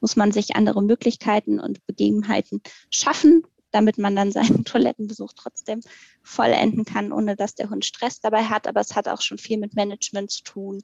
muss 0.00 0.16
man 0.16 0.32
sich 0.32 0.56
andere 0.56 0.82
Möglichkeiten 0.82 1.60
und 1.60 1.86
Begebenheiten 1.86 2.60
schaffen, 2.90 3.42
damit 3.70 3.98
man 3.98 4.16
dann 4.16 4.32
seinen 4.32 4.64
Toilettenbesuch 4.64 5.32
trotzdem 5.34 5.80
vollenden 6.22 6.84
kann, 6.84 7.12
ohne 7.12 7.36
dass 7.36 7.54
der 7.54 7.70
Hund 7.70 7.84
Stress 7.84 8.20
dabei 8.20 8.44
hat. 8.44 8.66
Aber 8.66 8.80
es 8.80 8.96
hat 8.96 9.08
auch 9.08 9.20
schon 9.20 9.38
viel 9.38 9.58
mit 9.58 9.74
Management 9.74 10.30
zu 10.30 10.42
tun. 10.42 10.82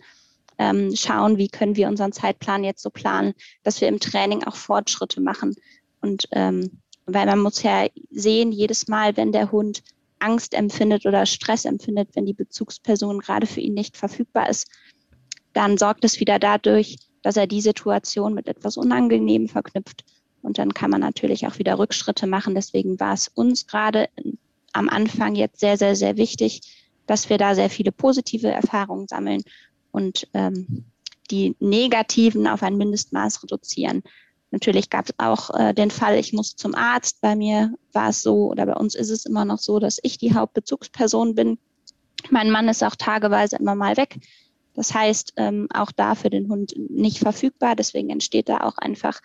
Ähm, 0.58 0.96
schauen, 0.96 1.37
wie 1.37 1.49
können 1.49 1.76
wir 1.76 1.88
unseren 1.88 2.12
Zeitplan 2.12 2.64
jetzt 2.64 2.82
so 2.82 2.88
planen, 2.88 3.35
dass 3.62 3.80
wir 3.80 3.88
im 3.88 4.00
Training 4.00 4.44
auch 4.44 4.56
Fortschritte 4.56 5.20
machen. 5.20 5.54
Und 6.00 6.28
ähm, 6.32 6.80
weil 7.04 7.26
man 7.26 7.40
muss 7.40 7.62
ja 7.62 7.87
sehen, 8.11 8.52
jedes 8.52 8.88
Mal, 8.88 9.16
wenn 9.16 9.32
der 9.32 9.52
Hund 9.52 9.82
Angst 10.18 10.54
empfindet 10.54 11.06
oder 11.06 11.26
Stress 11.26 11.64
empfindet, 11.64 12.11
wenn 12.14 12.26
die 12.26 12.32
Bezugsperson 12.32 13.18
gerade 13.18 13.46
für 13.46 13.61
ihn 13.61 13.75
nicht 13.75 13.96
verfügbar 13.96 14.49
ist, 14.49 14.68
dann 15.52 15.78
sorgt 15.78 16.04
es 16.04 16.20
wieder 16.20 16.38
dadurch, 16.38 16.96
dass 17.26 17.37
er 17.37 17.49
die 17.49 17.61
Situation 17.61 18.35
mit 18.35 18.47
etwas 18.47 18.76
Unangenehm 18.76 19.49
verknüpft. 19.49 20.04
Und 20.42 20.59
dann 20.59 20.73
kann 20.75 20.92
man 20.92 21.00
natürlich 21.00 21.49
auch 21.49 21.59
wieder 21.59 21.76
Rückschritte 21.76 22.28
machen. 22.28 22.54
Deswegen 22.54 23.00
war 23.00 23.14
es 23.14 23.26
uns 23.26 23.66
gerade 23.66 24.09
am 24.73 24.88
Anfang 24.88 25.35
jetzt 25.35 25.59
sehr, 25.59 25.76
sehr, 25.76 25.97
sehr 25.97 26.16
wichtig, 26.16 26.61
dass 27.09 27.28
wir 27.28 27.37
da 27.37 27.56
sehr 27.56 27.68
viele 27.68 27.90
positive 27.90 28.47
Erfahrungen 28.47 29.09
sammeln 29.09 29.42
und 29.90 30.28
ähm, 30.35 30.85
die 31.33 31.56
negativen 31.59 32.47
auf 32.47 32.62
ein 32.62 32.76
Mindestmaß 32.76 33.42
reduzieren. 33.42 34.04
Natürlich 34.52 34.88
gab 34.88 35.06
es 35.06 35.14
auch 35.18 35.50
äh, 35.59 35.75
den 35.75 35.90
Fall, 35.90 36.21
ich 36.21 36.33
muss 36.33 36.54
zum 36.54 36.76
Arzt. 36.76 37.21
Bei 37.23 37.35
mir 37.35 37.75
war 37.92 38.11
es 38.11 38.23
so, 38.23 38.52
oder 38.52 38.66
bei 38.66 38.75
uns 38.75 38.95
ist 38.95 39.11
es 39.11 39.26
immer 39.26 39.45
noch 39.45 39.59
so, 39.59 39.80
dass 39.80 39.99
ich 40.04 40.16
die 40.16 40.33
Hauptbezugsperson 40.33 41.35
bin. 41.35 41.59
Mein 42.30 42.52
Mann 42.52 42.68
ist 42.68 42.85
auch 42.85 42.95
tageweise 42.95 43.56
immer 43.56 43.75
mal 43.75 43.97
weg. 43.97 44.16
Das 44.76 44.95
heißt, 44.95 45.33
ähm, 45.37 45.66
auch 45.73 45.90
da 45.90 46.14
für 46.14 46.30
den 46.30 46.49
Hund 46.49 46.75
nicht 46.76 47.18
verfügbar. 47.18 47.75
Deswegen 47.75 48.11
entsteht 48.11 48.49
da 48.49 48.59
auch 48.59 48.76
einfach 48.76 49.21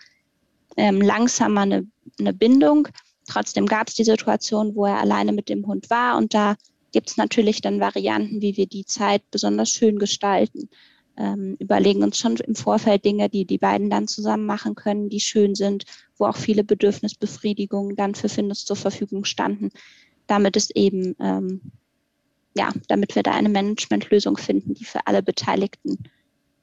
ähm, 0.77 1.01
langsamer 1.01 1.61
eine, 1.61 1.87
eine 2.19 2.33
Bindung. 2.33 2.87
Trotzdem 3.27 3.65
gab 3.65 3.89
es 3.89 3.95
die 3.95 4.05
Situation, 4.05 4.75
wo 4.75 4.85
er 4.85 4.99
alleine 4.99 5.33
mit 5.33 5.49
dem 5.49 5.67
Hund 5.67 5.89
war. 5.89 6.17
Und 6.17 6.33
da 6.33 6.55
gibt 6.93 7.09
es 7.09 7.17
natürlich 7.17 7.61
dann 7.61 7.81
Varianten, 7.81 8.41
wie 8.41 8.55
wir 8.57 8.65
die 8.65 8.85
Zeit 8.85 9.23
besonders 9.29 9.69
schön 9.69 9.99
gestalten. 9.99 10.69
Ähm, 11.17 11.57
überlegen 11.59 12.03
uns 12.03 12.17
schon 12.17 12.37
im 12.37 12.55
Vorfeld 12.55 13.03
Dinge, 13.03 13.29
die 13.29 13.45
die 13.45 13.57
beiden 13.57 13.89
dann 13.89 14.07
zusammen 14.07 14.45
machen 14.45 14.75
können, 14.75 15.09
die 15.09 15.19
schön 15.19 15.55
sind, 15.55 15.83
wo 16.17 16.25
auch 16.25 16.37
viele 16.37 16.63
Bedürfnisbefriedigungen 16.63 17.97
dann 17.97 18.15
für 18.15 18.29
Findus 18.29 18.63
zur 18.63 18.77
Verfügung 18.77 19.25
standen, 19.25 19.71
damit 20.27 20.55
es 20.55 20.69
eben 20.69 21.15
ähm, 21.19 21.73
ja, 22.55 22.69
damit 22.87 23.15
wir 23.15 23.23
da 23.23 23.31
eine 23.31 23.49
Managementlösung 23.49 24.37
finden, 24.37 24.73
die 24.73 24.85
für 24.85 25.07
alle 25.07 25.23
Beteiligten 25.23 25.97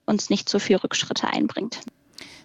uns 0.07 0.31
nicht 0.31 0.49
so 0.49 0.59
viel 0.59 0.77
Rückschritte 0.77 1.29
einbringt. 1.29 1.81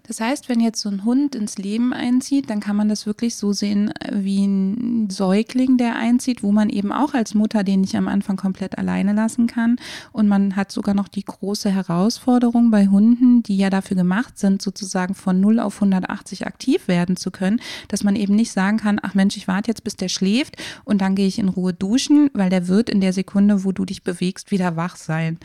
Das 0.06 0.20
heißt, 0.20 0.50
wenn 0.50 0.60
jetzt 0.60 0.82
so 0.82 0.90
ein 0.90 1.06
Hund 1.06 1.34
ins 1.34 1.58
Leben 1.58 1.94
einzieht, 1.94 2.50
dann 2.50 2.60
kann 2.60 2.76
man 2.76 2.90
das 2.90 3.06
wirklich 3.06 3.38
so 3.38 3.54
sehen 3.54 3.90
äh, 4.02 4.12
wie 4.12 4.46
ein 4.46 5.10
Säugling, 5.10 5.78
der 5.78 5.96
einzieht, 5.96 6.44
wo 6.44 6.52
man 6.52 6.70
eben 6.70 6.92
auch 6.92 7.14
als 7.14 7.34
Mutter 7.34 7.64
den 7.64 7.82
nicht 7.82 7.96
am 7.96 8.10
Anfang 8.10 8.36
komplett 8.36 8.78
alleine 8.78 9.14
lassen 9.14 9.48
kann. 9.48 9.78
Und 10.12 10.28
man 10.28 10.58
hat 10.58 10.74
sogar 10.74 10.94
noch 10.94 11.08
die 11.08 11.24
große 11.24 11.72
Herausforderung 11.72 12.70
bei 12.70 12.88
Hunden, 12.88 13.44
die 13.44 13.56
ja 13.56 13.70
dafür 13.70 13.96
gemacht 13.96 14.38
sind, 14.38 14.62
sozusagen 14.62 15.16
von 15.16 15.40
0 15.40 15.62
auf 15.62 15.76
180 15.76 16.46
aktiv 16.46 16.90
werden 16.90 17.16
zu 17.16 17.32
können, 17.32 17.62
dass 17.88 18.04
man 18.04 18.18
eben 18.18 18.36
nicht 18.36 18.52
sagen 18.52 18.78
kann, 18.78 19.00
ach 19.02 19.14
Mensch, 19.14 19.38
ich 19.38 19.48
warte 19.48 19.72
jetzt, 19.72 19.86
bis 19.86 19.96
der 19.96 20.10
schläft 20.10 20.58
und 20.84 21.00
dann 21.00 21.16
gehe 21.16 21.28
ich 21.28 21.40
in 21.40 21.48
Ruhe 21.48 21.74
duschen, 21.74 22.30
weil 22.34 22.50
der 22.50 22.68
wird 22.68 22.90
in 22.90 23.00
der 23.00 23.14
Sekunde, 23.14 23.64
wo 23.64 23.72
du 23.72 23.86
dich 23.86 24.04
bewegst, 24.04 24.52
wieder 24.52 24.76
wach 24.76 24.98
sein. 24.98 25.38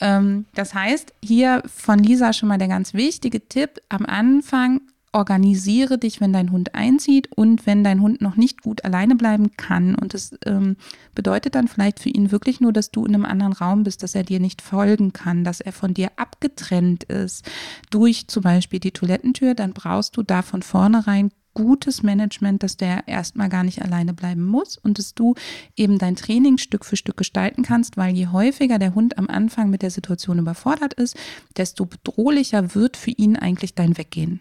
Ähm, 0.00 0.44
das 0.54 0.74
heißt, 0.74 1.14
hier 1.24 1.62
von 1.66 1.98
Lisa 1.98 2.34
schon 2.34 2.50
mal 2.50 2.58
der 2.58 2.68
ganz 2.68 2.92
wichtige 2.92 3.48
Tipp, 3.48 3.80
am 3.88 4.01
am 4.02 4.06
Anfang 4.06 4.80
organisiere 5.12 5.98
dich, 5.98 6.20
wenn 6.20 6.32
dein 6.32 6.52
Hund 6.52 6.74
einzieht 6.74 7.30
und 7.32 7.66
wenn 7.66 7.84
dein 7.84 8.00
Hund 8.00 8.22
noch 8.22 8.36
nicht 8.36 8.62
gut 8.62 8.84
alleine 8.84 9.14
bleiben 9.14 9.56
kann. 9.58 9.94
Und 9.94 10.14
das 10.14 10.34
ähm, 10.46 10.76
bedeutet 11.14 11.54
dann 11.54 11.68
vielleicht 11.68 12.00
für 12.00 12.08
ihn 12.08 12.32
wirklich 12.32 12.60
nur, 12.60 12.72
dass 12.72 12.90
du 12.90 13.04
in 13.04 13.14
einem 13.14 13.26
anderen 13.26 13.52
Raum 13.52 13.84
bist, 13.84 14.02
dass 14.02 14.14
er 14.14 14.22
dir 14.22 14.40
nicht 14.40 14.62
folgen 14.62 15.12
kann, 15.12 15.44
dass 15.44 15.60
er 15.60 15.72
von 15.72 15.92
dir 15.92 16.10
abgetrennt 16.16 17.04
ist 17.04 17.48
durch 17.90 18.26
zum 18.28 18.42
Beispiel 18.42 18.80
die 18.80 18.92
Toilettentür. 18.92 19.54
Dann 19.54 19.74
brauchst 19.74 20.16
du 20.16 20.22
da 20.22 20.40
von 20.40 20.62
vornherein 20.62 21.30
gutes 21.54 22.02
Management, 22.02 22.62
dass 22.62 22.76
der 22.76 23.06
erstmal 23.06 23.48
gar 23.48 23.64
nicht 23.64 23.82
alleine 23.82 24.14
bleiben 24.14 24.44
muss 24.44 24.76
und 24.76 24.98
dass 24.98 25.14
du 25.14 25.34
eben 25.76 25.98
dein 25.98 26.16
Training 26.16 26.58
Stück 26.58 26.84
für 26.84 26.96
Stück 26.96 27.16
gestalten 27.16 27.62
kannst, 27.62 27.96
weil 27.96 28.14
je 28.14 28.28
häufiger 28.28 28.78
der 28.78 28.94
Hund 28.94 29.18
am 29.18 29.28
Anfang 29.28 29.70
mit 29.70 29.82
der 29.82 29.90
Situation 29.90 30.38
überfordert 30.38 30.94
ist, 30.94 31.16
desto 31.56 31.86
bedrohlicher 31.86 32.74
wird 32.74 32.96
für 32.96 33.10
ihn 33.10 33.36
eigentlich 33.36 33.74
dein 33.74 33.96
Weggehen. 33.98 34.40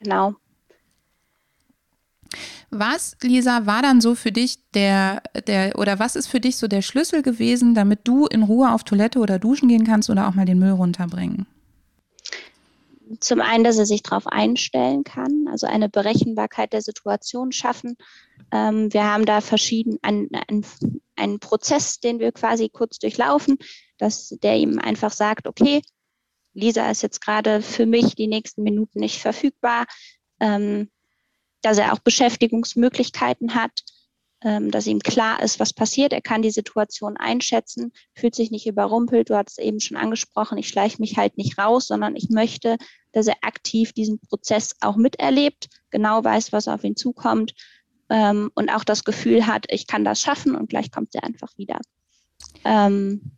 Genau. 0.00 0.34
Was, 2.70 3.16
Lisa, 3.22 3.64
war 3.64 3.80
dann 3.80 4.02
so 4.02 4.14
für 4.14 4.32
dich 4.32 4.58
der, 4.72 5.22
der, 5.46 5.78
oder 5.78 5.98
was 5.98 6.16
ist 6.16 6.26
für 6.26 6.40
dich 6.40 6.58
so 6.58 6.68
der 6.68 6.82
Schlüssel 6.82 7.22
gewesen, 7.22 7.74
damit 7.74 8.00
du 8.04 8.26
in 8.26 8.42
Ruhe 8.42 8.70
auf 8.72 8.84
Toilette 8.84 9.20
oder 9.20 9.38
duschen 9.38 9.68
gehen 9.68 9.84
kannst 9.86 10.10
oder 10.10 10.28
auch 10.28 10.34
mal 10.34 10.44
den 10.44 10.58
Müll 10.58 10.72
runterbringen? 10.72 11.46
Zum 13.20 13.40
einen, 13.40 13.64
dass 13.64 13.78
er 13.78 13.86
sich 13.86 14.02
darauf 14.02 14.26
einstellen 14.26 15.04
kann, 15.04 15.46
also 15.48 15.66
eine 15.66 15.88
Berechenbarkeit 15.88 16.72
der 16.72 16.82
Situation 16.82 17.52
schaffen. 17.52 17.96
Ähm, 18.52 18.92
wir 18.92 19.04
haben 19.04 19.24
da 19.24 19.40
verschieden 19.40 19.98
einen, 20.02 20.28
einen, 21.16 21.40
Prozess, 21.40 22.00
den 22.00 22.18
wir 22.18 22.32
quasi 22.32 22.68
kurz 22.68 22.98
durchlaufen, 22.98 23.58
dass 23.98 24.28
der 24.42 24.56
ihm 24.56 24.78
einfach 24.78 25.12
sagt, 25.12 25.46
okay, 25.46 25.82
Lisa 26.54 26.90
ist 26.90 27.02
jetzt 27.02 27.20
gerade 27.20 27.62
für 27.62 27.86
mich 27.86 28.14
die 28.14 28.26
nächsten 28.26 28.62
Minuten 28.62 29.00
nicht 29.00 29.20
verfügbar, 29.20 29.86
ähm, 30.40 30.90
dass 31.62 31.78
er 31.78 31.92
auch 31.92 31.98
Beschäftigungsmöglichkeiten 31.98 33.54
hat, 33.54 33.82
dass 34.40 34.86
ihm 34.86 35.00
klar 35.00 35.42
ist, 35.42 35.58
was 35.58 35.72
passiert. 35.72 36.12
Er 36.12 36.20
kann 36.20 36.42
die 36.42 36.52
Situation 36.52 37.16
einschätzen, 37.16 37.92
fühlt 38.14 38.36
sich 38.36 38.52
nicht 38.52 38.66
überrumpelt. 38.66 39.30
Du 39.30 39.36
hattest 39.36 39.58
eben 39.58 39.80
schon 39.80 39.96
angesprochen, 39.96 40.58
ich 40.58 40.68
schleiche 40.68 41.00
mich 41.00 41.16
halt 41.16 41.36
nicht 41.36 41.58
raus, 41.58 41.88
sondern 41.88 42.14
ich 42.14 42.28
möchte, 42.30 42.76
dass 43.12 43.26
er 43.26 43.36
aktiv 43.42 43.92
diesen 43.92 44.20
Prozess 44.20 44.76
auch 44.80 44.96
miterlebt, 44.96 45.68
genau 45.90 46.22
weiß, 46.22 46.52
was 46.52 46.68
auf 46.68 46.84
ihn 46.84 46.94
zukommt 46.94 47.54
ähm, 48.10 48.50
und 48.54 48.70
auch 48.70 48.84
das 48.84 49.04
Gefühl 49.04 49.46
hat, 49.46 49.66
ich 49.70 49.86
kann 49.86 50.04
das 50.04 50.20
schaffen 50.20 50.54
und 50.54 50.68
gleich 50.68 50.90
kommt 50.90 51.14
er 51.14 51.24
einfach 51.24 51.56
wieder. 51.56 51.80
Ähm, 52.64 53.37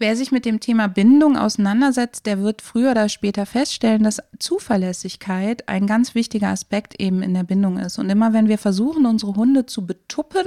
Wer 0.00 0.16
sich 0.16 0.32
mit 0.32 0.46
dem 0.46 0.60
Thema 0.60 0.88
Bindung 0.88 1.36
auseinandersetzt, 1.36 2.24
der 2.24 2.40
wird 2.40 2.62
früher 2.62 2.92
oder 2.92 3.10
später 3.10 3.44
feststellen, 3.44 4.02
dass 4.02 4.22
Zuverlässigkeit 4.38 5.68
ein 5.68 5.86
ganz 5.86 6.14
wichtiger 6.14 6.48
Aspekt 6.48 6.98
eben 6.98 7.22
in 7.22 7.34
der 7.34 7.42
Bindung 7.42 7.76
ist. 7.76 7.98
Und 7.98 8.08
immer 8.08 8.32
wenn 8.32 8.48
wir 8.48 8.56
versuchen, 8.56 9.04
unsere 9.04 9.34
Hunde 9.34 9.66
zu 9.66 9.84
betuppen, 9.84 10.46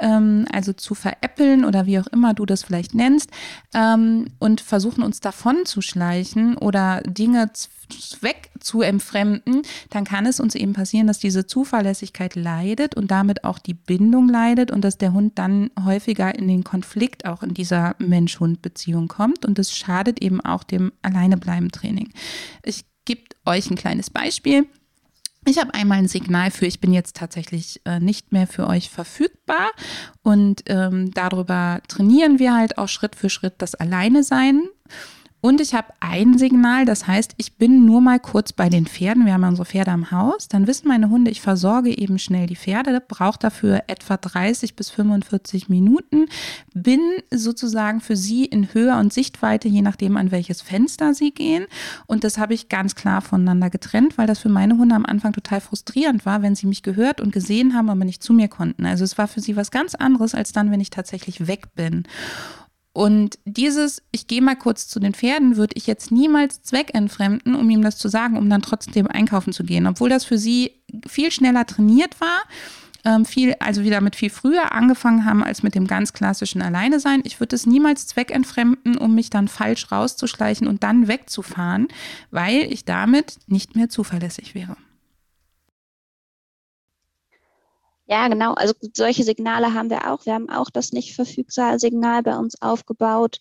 ähm, 0.00 0.44
also 0.52 0.74
zu 0.74 0.94
veräppeln 0.94 1.64
oder 1.64 1.86
wie 1.86 1.98
auch 1.98 2.08
immer 2.08 2.34
du 2.34 2.44
das 2.44 2.62
vielleicht 2.62 2.94
nennst, 2.94 3.30
ähm, 3.72 4.26
und 4.38 4.60
versuchen 4.60 5.02
uns 5.02 5.20
davon 5.20 5.64
zu 5.64 5.80
schleichen 5.80 6.58
oder 6.58 7.00
Dinge 7.06 7.52
weg 8.20 8.50
zu 8.60 8.82
entfremden, 8.82 9.62
dann 9.90 10.04
kann 10.04 10.26
es 10.26 10.40
uns 10.40 10.54
eben 10.54 10.72
passieren, 10.72 11.06
dass 11.06 11.18
diese 11.18 11.46
Zuverlässigkeit 11.46 12.34
leidet 12.34 12.96
und 12.96 13.10
damit 13.10 13.44
auch 13.44 13.58
die 13.58 13.74
Bindung 13.74 14.28
leidet 14.28 14.70
und 14.70 14.82
dass 14.82 14.98
der 14.98 15.12
Hund 15.12 15.38
dann 15.38 15.70
häufiger 15.84 16.34
in 16.34 16.48
den 16.48 16.64
Konflikt 16.64 17.24
auch 17.24 17.42
in 17.42 17.54
dieser 17.54 17.96
Mensch-Hund-Beziehung 17.98 19.08
kommt 19.08 19.44
und 19.44 19.58
das 19.58 19.74
schadet 19.76 20.22
eben 20.22 20.40
auch 20.40 20.62
dem 20.62 20.92
Alleinebleiben-Training. 21.02 22.10
Ich 22.64 22.84
gebe 23.04 23.22
euch 23.44 23.70
ein 23.70 23.76
kleines 23.76 24.10
Beispiel. 24.10 24.66
Ich 25.46 25.58
habe 25.58 25.72
einmal 25.72 25.98
ein 25.98 26.08
Signal 26.08 26.50
für, 26.50 26.66
ich 26.66 26.80
bin 26.80 26.92
jetzt 26.92 27.16
tatsächlich 27.16 27.80
äh, 27.86 27.98
nicht 27.98 28.30
mehr 28.30 28.46
für 28.46 28.66
euch 28.66 28.90
verfügbar 28.90 29.70
und 30.22 30.62
ähm, 30.66 31.12
darüber 31.12 31.80
trainieren 31.88 32.38
wir 32.38 32.54
halt 32.54 32.76
auch 32.76 32.88
Schritt 32.88 33.16
für 33.16 33.30
Schritt 33.30 33.54
das 33.58 33.74
Alleine 33.74 34.22
sein. 34.22 34.68
Und 35.42 35.60
ich 35.62 35.74
habe 35.74 35.88
ein 36.00 36.36
Signal, 36.36 36.84
das 36.84 37.06
heißt, 37.06 37.32
ich 37.38 37.54
bin 37.54 37.86
nur 37.86 38.02
mal 38.02 38.20
kurz 38.20 38.52
bei 38.52 38.68
den 38.68 38.84
Pferden. 38.84 39.24
Wir 39.24 39.32
haben 39.32 39.44
unsere 39.44 39.64
Pferde 39.64 39.90
am 39.90 40.10
Haus. 40.10 40.48
Dann 40.48 40.66
wissen 40.66 40.88
meine 40.88 41.08
Hunde, 41.08 41.30
ich 41.30 41.40
versorge 41.40 41.96
eben 41.96 42.18
schnell 42.18 42.46
die 42.46 42.56
Pferde, 42.56 43.00
brauche 43.00 43.38
dafür 43.38 43.84
etwa 43.86 44.18
30 44.18 44.76
bis 44.76 44.90
45 44.90 45.70
Minuten, 45.70 46.26
bin 46.74 47.00
sozusagen 47.30 48.00
für 48.00 48.16
sie 48.16 48.44
in 48.44 48.74
Höhe 48.74 48.94
und 48.96 49.14
Sichtweite, 49.14 49.68
je 49.68 49.80
nachdem, 49.80 50.18
an 50.18 50.30
welches 50.30 50.60
Fenster 50.60 51.14
sie 51.14 51.30
gehen. 51.30 51.64
Und 52.06 52.22
das 52.22 52.36
habe 52.36 52.52
ich 52.52 52.68
ganz 52.68 52.94
klar 52.94 53.22
voneinander 53.22 53.70
getrennt, 53.70 54.18
weil 54.18 54.26
das 54.26 54.40
für 54.40 54.50
meine 54.50 54.76
Hunde 54.76 54.94
am 54.94 55.06
Anfang 55.06 55.32
total 55.32 55.62
frustrierend 55.62 56.26
war, 56.26 56.42
wenn 56.42 56.54
sie 56.54 56.66
mich 56.66 56.82
gehört 56.82 57.18
und 57.18 57.32
gesehen 57.32 57.74
haben, 57.74 57.88
aber 57.88 58.04
nicht 58.04 58.22
zu 58.22 58.34
mir 58.34 58.48
konnten. 58.48 58.84
Also 58.84 59.04
es 59.04 59.16
war 59.16 59.26
für 59.26 59.40
sie 59.40 59.56
was 59.56 59.70
ganz 59.70 59.94
anderes, 59.94 60.34
als 60.34 60.52
dann, 60.52 60.70
wenn 60.70 60.80
ich 60.80 60.90
tatsächlich 60.90 61.46
weg 61.46 61.74
bin. 61.74 62.04
Und 63.00 63.38
dieses, 63.46 64.02
ich 64.12 64.26
gehe 64.26 64.42
mal 64.42 64.56
kurz 64.56 64.86
zu 64.86 65.00
den 65.00 65.14
Pferden, 65.14 65.56
würde 65.56 65.72
ich 65.74 65.86
jetzt 65.86 66.12
niemals 66.12 66.60
zweckentfremden, 66.60 67.54
um 67.54 67.70
ihm 67.70 67.80
das 67.80 67.96
zu 67.96 68.08
sagen, 68.08 68.36
um 68.36 68.50
dann 68.50 68.60
trotzdem 68.60 69.06
einkaufen 69.06 69.54
zu 69.54 69.64
gehen. 69.64 69.86
Obwohl 69.86 70.10
das 70.10 70.26
für 70.26 70.36
sie 70.36 70.72
viel 71.08 71.30
schneller 71.32 71.64
trainiert 71.64 72.20
war, 72.20 72.42
ähm, 73.06 73.24
viel, 73.24 73.54
also 73.58 73.84
wieder 73.84 74.02
mit 74.02 74.16
viel 74.16 74.28
früher 74.28 74.72
angefangen 74.72 75.24
haben 75.24 75.42
als 75.42 75.62
mit 75.62 75.74
dem 75.74 75.86
ganz 75.86 76.12
klassischen 76.12 76.60
Alleine 76.60 77.00
sein. 77.00 77.22
Ich 77.24 77.40
würde 77.40 77.56
es 77.56 77.64
niemals 77.64 78.06
zweckentfremden, 78.06 78.98
um 78.98 79.14
mich 79.14 79.30
dann 79.30 79.48
falsch 79.48 79.90
rauszuschleichen 79.90 80.66
und 80.66 80.82
dann 80.82 81.08
wegzufahren, 81.08 81.88
weil 82.30 82.70
ich 82.70 82.84
damit 82.84 83.38
nicht 83.46 83.76
mehr 83.76 83.88
zuverlässig 83.88 84.54
wäre. 84.54 84.76
Ja, 88.10 88.26
genau. 88.26 88.54
Also 88.54 88.74
solche 88.92 89.22
Signale 89.22 89.72
haben 89.72 89.88
wir 89.88 90.10
auch. 90.10 90.26
Wir 90.26 90.34
haben 90.34 90.50
auch 90.50 90.68
das 90.68 90.90
nicht 90.90 91.14
verfügbare 91.14 91.78
Signal 91.78 92.24
bei 92.24 92.36
uns 92.36 92.60
aufgebaut. 92.60 93.38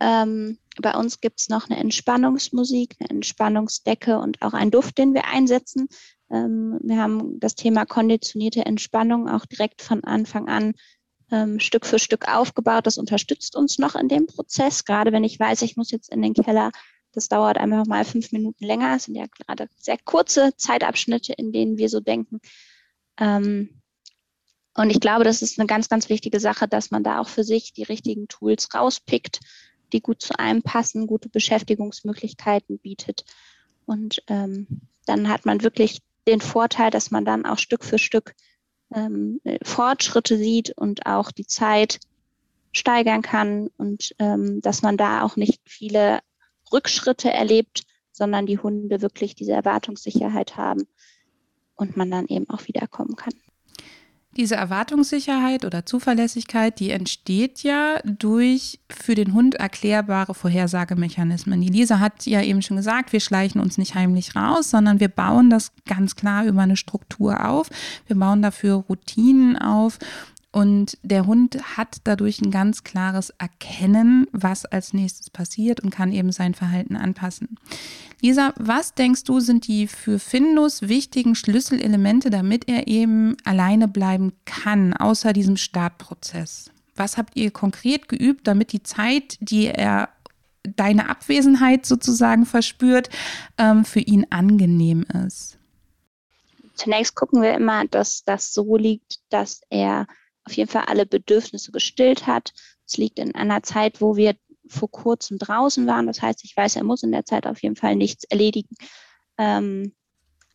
Ähm, 0.00 0.58
bei 0.80 0.94
uns 0.94 1.20
gibt 1.20 1.40
es 1.40 1.50
noch 1.50 1.68
eine 1.68 1.78
Entspannungsmusik, 1.78 2.96
eine 2.98 3.10
Entspannungsdecke 3.10 4.18
und 4.18 4.40
auch 4.40 4.54
einen 4.54 4.70
Duft, 4.70 4.96
den 4.96 5.12
wir 5.12 5.26
einsetzen. 5.26 5.88
Ähm, 6.30 6.78
wir 6.82 6.96
haben 6.96 7.38
das 7.40 7.56
Thema 7.56 7.84
konditionierte 7.84 8.64
Entspannung 8.64 9.28
auch 9.28 9.44
direkt 9.44 9.82
von 9.82 10.02
Anfang 10.02 10.48
an 10.48 10.72
ähm, 11.30 11.60
Stück 11.60 11.84
für 11.84 11.98
Stück 11.98 12.26
aufgebaut. 12.26 12.86
Das 12.86 12.96
unterstützt 12.96 13.54
uns 13.54 13.78
noch 13.78 13.96
in 13.96 14.08
dem 14.08 14.26
Prozess. 14.26 14.86
Gerade 14.86 15.12
wenn 15.12 15.24
ich 15.24 15.38
weiß, 15.38 15.60
ich 15.60 15.76
muss 15.76 15.90
jetzt 15.90 16.10
in 16.10 16.22
den 16.22 16.32
Keller, 16.32 16.72
das 17.12 17.28
dauert 17.28 17.58
einfach 17.58 17.84
mal 17.84 18.04
fünf 18.06 18.32
Minuten 18.32 18.64
länger. 18.64 18.96
Es 18.96 19.04
sind 19.04 19.14
ja 19.14 19.26
gerade 19.26 19.68
sehr 19.76 19.98
kurze 20.02 20.56
Zeitabschnitte, 20.56 21.34
in 21.34 21.52
denen 21.52 21.76
wir 21.76 21.90
so 21.90 22.00
denken. 22.00 22.40
Ähm, 23.18 23.82
und 24.76 24.90
ich 24.90 25.00
glaube, 25.00 25.24
das 25.24 25.42
ist 25.42 25.58
eine 25.58 25.66
ganz, 25.66 25.88
ganz 25.88 26.08
wichtige 26.08 26.38
Sache, 26.38 26.68
dass 26.68 26.90
man 26.90 27.02
da 27.02 27.20
auch 27.20 27.28
für 27.28 27.44
sich 27.44 27.72
die 27.72 27.82
richtigen 27.82 28.28
Tools 28.28 28.68
rauspickt, 28.74 29.40
die 29.92 30.00
gut 30.00 30.20
zu 30.20 30.38
einem 30.38 30.62
passen, 30.62 31.06
gute 31.06 31.28
Beschäftigungsmöglichkeiten 31.28 32.78
bietet. 32.78 33.24
Und 33.86 34.22
ähm, 34.26 34.82
dann 35.06 35.28
hat 35.28 35.46
man 35.46 35.62
wirklich 35.62 36.02
den 36.28 36.40
Vorteil, 36.40 36.90
dass 36.90 37.10
man 37.10 37.24
dann 37.24 37.46
auch 37.46 37.58
Stück 37.58 37.84
für 37.84 37.98
Stück 37.98 38.34
ähm, 38.94 39.40
Fortschritte 39.62 40.36
sieht 40.36 40.76
und 40.76 41.06
auch 41.06 41.30
die 41.30 41.46
Zeit 41.46 42.00
steigern 42.72 43.22
kann 43.22 43.68
und 43.78 44.14
ähm, 44.18 44.60
dass 44.60 44.82
man 44.82 44.96
da 44.96 45.22
auch 45.22 45.36
nicht 45.36 45.62
viele 45.64 46.20
Rückschritte 46.72 47.32
erlebt, 47.32 47.84
sondern 48.12 48.44
die 48.44 48.58
Hunde 48.58 49.00
wirklich 49.00 49.34
diese 49.34 49.52
Erwartungssicherheit 49.52 50.56
haben 50.56 50.86
und 51.76 51.96
man 51.96 52.10
dann 52.10 52.26
eben 52.26 52.48
auch 52.50 52.66
wiederkommen 52.66 53.16
kann. 53.16 53.32
Diese 54.36 54.54
Erwartungssicherheit 54.54 55.64
oder 55.64 55.86
Zuverlässigkeit, 55.86 56.78
die 56.78 56.90
entsteht 56.90 57.62
ja 57.62 58.00
durch 58.04 58.78
für 58.90 59.14
den 59.14 59.32
Hund 59.32 59.54
erklärbare 59.54 60.34
Vorhersagemechanismen. 60.34 61.60
Die 61.62 61.68
Lisa 61.68 62.00
hat 62.00 62.26
ja 62.26 62.42
eben 62.42 62.60
schon 62.60 62.76
gesagt, 62.76 63.14
wir 63.14 63.20
schleichen 63.20 63.60
uns 63.60 63.78
nicht 63.78 63.94
heimlich 63.94 64.36
raus, 64.36 64.70
sondern 64.70 65.00
wir 65.00 65.08
bauen 65.08 65.48
das 65.48 65.72
ganz 65.86 66.16
klar 66.16 66.44
über 66.44 66.60
eine 66.60 66.76
Struktur 66.76 67.48
auf. 67.48 67.70
Wir 68.06 68.16
bauen 68.16 68.42
dafür 68.42 68.84
Routinen 68.88 69.56
auf 69.56 69.98
und 70.56 70.96
der 71.02 71.26
Hund 71.26 71.76
hat 71.76 71.98
dadurch 72.04 72.40
ein 72.40 72.50
ganz 72.50 72.82
klares 72.82 73.28
Erkennen, 73.28 74.26
was 74.32 74.64
als 74.64 74.94
nächstes 74.94 75.28
passiert 75.28 75.80
und 75.80 75.90
kann 75.90 76.12
eben 76.12 76.32
sein 76.32 76.54
Verhalten 76.54 76.96
anpassen. 76.96 77.58
Lisa, 78.22 78.54
was 78.58 78.94
denkst 78.94 79.24
du, 79.24 79.40
sind 79.40 79.68
die 79.68 79.86
für 79.86 80.18
Findus 80.18 80.88
wichtigen 80.88 81.34
Schlüsselelemente, 81.34 82.30
damit 82.30 82.70
er 82.70 82.88
eben 82.88 83.36
alleine 83.44 83.86
bleiben 83.86 84.32
kann, 84.46 84.94
außer 84.94 85.34
diesem 85.34 85.58
Startprozess? 85.58 86.70
Was 86.94 87.18
habt 87.18 87.36
ihr 87.36 87.50
konkret 87.50 88.08
geübt, 88.08 88.46
damit 88.46 88.72
die 88.72 88.82
Zeit, 88.82 89.36
die 89.40 89.66
er 89.66 90.08
deine 90.62 91.10
Abwesenheit 91.10 91.84
sozusagen 91.84 92.46
verspürt, 92.46 93.10
ähm, 93.58 93.84
für 93.84 94.00
ihn 94.00 94.26
angenehm 94.30 95.04
ist? 95.26 95.58
Zunächst 96.76 97.14
gucken 97.14 97.42
wir 97.42 97.52
immer, 97.52 97.86
dass 97.86 98.24
das 98.24 98.54
so 98.54 98.78
liegt, 98.78 99.18
dass 99.28 99.60
er 99.68 100.06
auf 100.46 100.52
jeden 100.52 100.70
Fall 100.70 100.84
alle 100.86 101.06
Bedürfnisse 101.06 101.72
gestillt 101.72 102.26
hat. 102.26 102.52
Es 102.86 102.96
liegt 102.96 103.18
in 103.18 103.34
einer 103.34 103.62
Zeit, 103.62 104.00
wo 104.00 104.16
wir 104.16 104.36
vor 104.68 104.90
kurzem 104.90 105.38
draußen 105.38 105.86
waren. 105.86 106.06
Das 106.06 106.22
heißt, 106.22 106.44
ich 106.44 106.56
weiß, 106.56 106.76
er 106.76 106.84
muss 106.84 107.02
in 107.02 107.12
der 107.12 107.24
Zeit 107.24 107.46
auf 107.46 107.62
jeden 107.62 107.76
Fall 107.76 107.96
nichts 107.96 108.24
erledigen. 108.24 108.74
Ähm, 109.38 109.92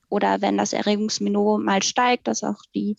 oder 0.09 0.41
wenn 0.41 0.57
das 0.57 0.73
Erregungsminot 0.73 1.63
mal 1.63 1.83
steigt, 1.83 2.27
dass 2.27 2.43
auch 2.43 2.61
die, 2.75 2.97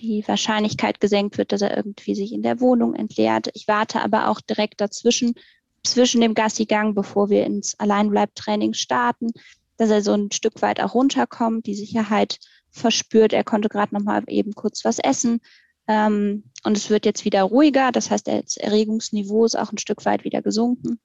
die 0.00 0.26
Wahrscheinlichkeit 0.26 1.00
gesenkt 1.00 1.38
wird, 1.38 1.52
dass 1.52 1.62
er 1.62 1.76
irgendwie 1.76 2.14
sich 2.14 2.32
in 2.32 2.42
der 2.42 2.60
Wohnung 2.60 2.94
entleert. 2.94 3.48
Ich 3.54 3.68
warte 3.68 4.02
aber 4.02 4.28
auch 4.28 4.40
direkt 4.40 4.80
dazwischen, 4.80 5.34
zwischen 5.82 6.20
dem 6.20 6.34
Gassigang, 6.34 6.94
bevor 6.94 7.30
wir 7.30 7.44
ins 7.46 7.78
Alleinbleibtraining 7.78 8.74
starten, 8.74 9.30
dass 9.78 9.88
er 9.88 10.02
so 10.02 10.12
ein 10.12 10.30
Stück 10.30 10.60
weit 10.60 10.80
auch 10.80 10.94
runterkommt, 10.94 11.66
die 11.66 11.74
Sicherheit 11.74 12.38
verspürt. 12.70 13.32
Er 13.32 13.44
konnte 13.44 13.70
gerade 13.70 13.94
noch 13.94 14.02
mal 14.02 14.22
eben 14.26 14.52
kurz 14.52 14.84
was 14.84 14.98
essen 14.98 15.40
und 15.86 16.76
es 16.76 16.88
wird 16.88 17.04
jetzt 17.04 17.24
wieder 17.24 17.42
ruhiger. 17.42 17.90
Das 17.90 18.10
heißt, 18.10 18.28
das 18.28 18.56
Erregungsniveau 18.56 19.44
ist 19.44 19.56
auch 19.56 19.72
ein 19.72 19.78
Stück 19.78 20.04
weit 20.04 20.24
wieder 20.24 20.40
gesunken. 20.40 21.00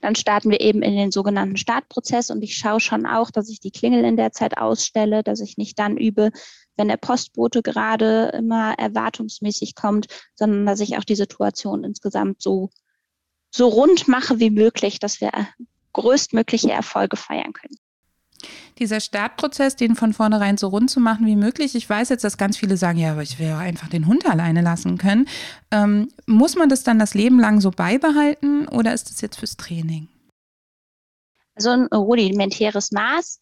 Dann 0.00 0.14
starten 0.14 0.50
wir 0.50 0.60
eben 0.60 0.82
in 0.82 0.96
den 0.96 1.10
sogenannten 1.10 1.56
Startprozess 1.56 2.30
und 2.30 2.42
ich 2.42 2.56
schaue 2.56 2.80
schon 2.80 3.06
auch, 3.06 3.30
dass 3.30 3.48
ich 3.48 3.60
die 3.60 3.70
Klingel 3.70 4.04
in 4.04 4.16
der 4.16 4.32
Zeit 4.32 4.58
ausstelle, 4.58 5.22
dass 5.22 5.40
ich 5.40 5.56
nicht 5.56 5.78
dann 5.78 5.96
übe, 5.96 6.30
wenn 6.76 6.88
der 6.88 6.96
Postbote 6.96 7.62
gerade 7.62 8.32
immer 8.34 8.74
erwartungsmäßig 8.78 9.74
kommt, 9.74 10.06
sondern 10.34 10.66
dass 10.66 10.80
ich 10.80 10.98
auch 10.98 11.04
die 11.04 11.14
Situation 11.14 11.84
insgesamt 11.84 12.42
so, 12.42 12.70
so 13.50 13.68
rund 13.68 14.08
mache 14.08 14.40
wie 14.40 14.50
möglich, 14.50 14.98
dass 14.98 15.20
wir 15.20 15.30
größtmögliche 15.92 16.72
Erfolge 16.72 17.16
feiern 17.16 17.52
können 17.52 17.76
dieser 18.78 19.00
Startprozess, 19.00 19.76
den 19.76 19.94
von 19.94 20.12
vornherein 20.12 20.56
so 20.56 20.68
rund 20.68 20.90
zu 20.90 21.00
machen 21.00 21.26
wie 21.26 21.36
möglich. 21.36 21.74
Ich 21.74 21.88
weiß 21.88 22.08
jetzt, 22.08 22.24
dass 22.24 22.38
ganz 22.38 22.56
viele 22.56 22.76
sagen, 22.76 22.98
ja, 22.98 23.12
aber 23.12 23.22
ich 23.22 23.38
will 23.38 23.46
ja 23.46 23.58
einfach 23.58 23.88
den 23.88 24.06
Hund 24.06 24.26
alleine 24.26 24.62
lassen 24.62 24.98
können. 24.98 25.28
Ähm, 25.70 26.08
muss 26.26 26.56
man 26.56 26.68
das 26.68 26.82
dann 26.82 26.98
das 26.98 27.14
Leben 27.14 27.38
lang 27.38 27.60
so 27.60 27.70
beibehalten 27.70 28.68
oder 28.68 28.92
ist 28.94 29.10
das 29.10 29.20
jetzt 29.20 29.38
fürs 29.38 29.56
Training? 29.56 30.08
Also 31.54 31.70
ein 31.70 31.86
rudimentäres 31.86 32.90
Maß 32.92 33.40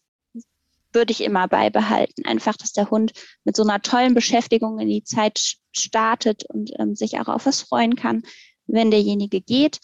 würde 0.93 1.11
ich 1.11 1.21
immer 1.21 1.47
beibehalten. 1.47 2.25
Einfach, 2.25 2.55
dass 2.55 2.71
der 2.71 2.89
Hund 2.89 3.13
mit 3.43 3.55
so 3.55 3.63
einer 3.63 3.81
tollen 3.81 4.13
Beschäftigung 4.13 4.79
in 4.79 4.87
die 4.87 5.03
Zeit 5.03 5.57
startet 5.71 6.45
und 6.45 6.71
ähm, 6.79 6.95
sich 6.95 7.19
auch 7.19 7.27
auf 7.27 7.45
was 7.45 7.61
freuen 7.61 7.95
kann, 7.95 8.23
wenn 8.67 8.91
derjenige 8.91 9.41
geht. 9.41 9.79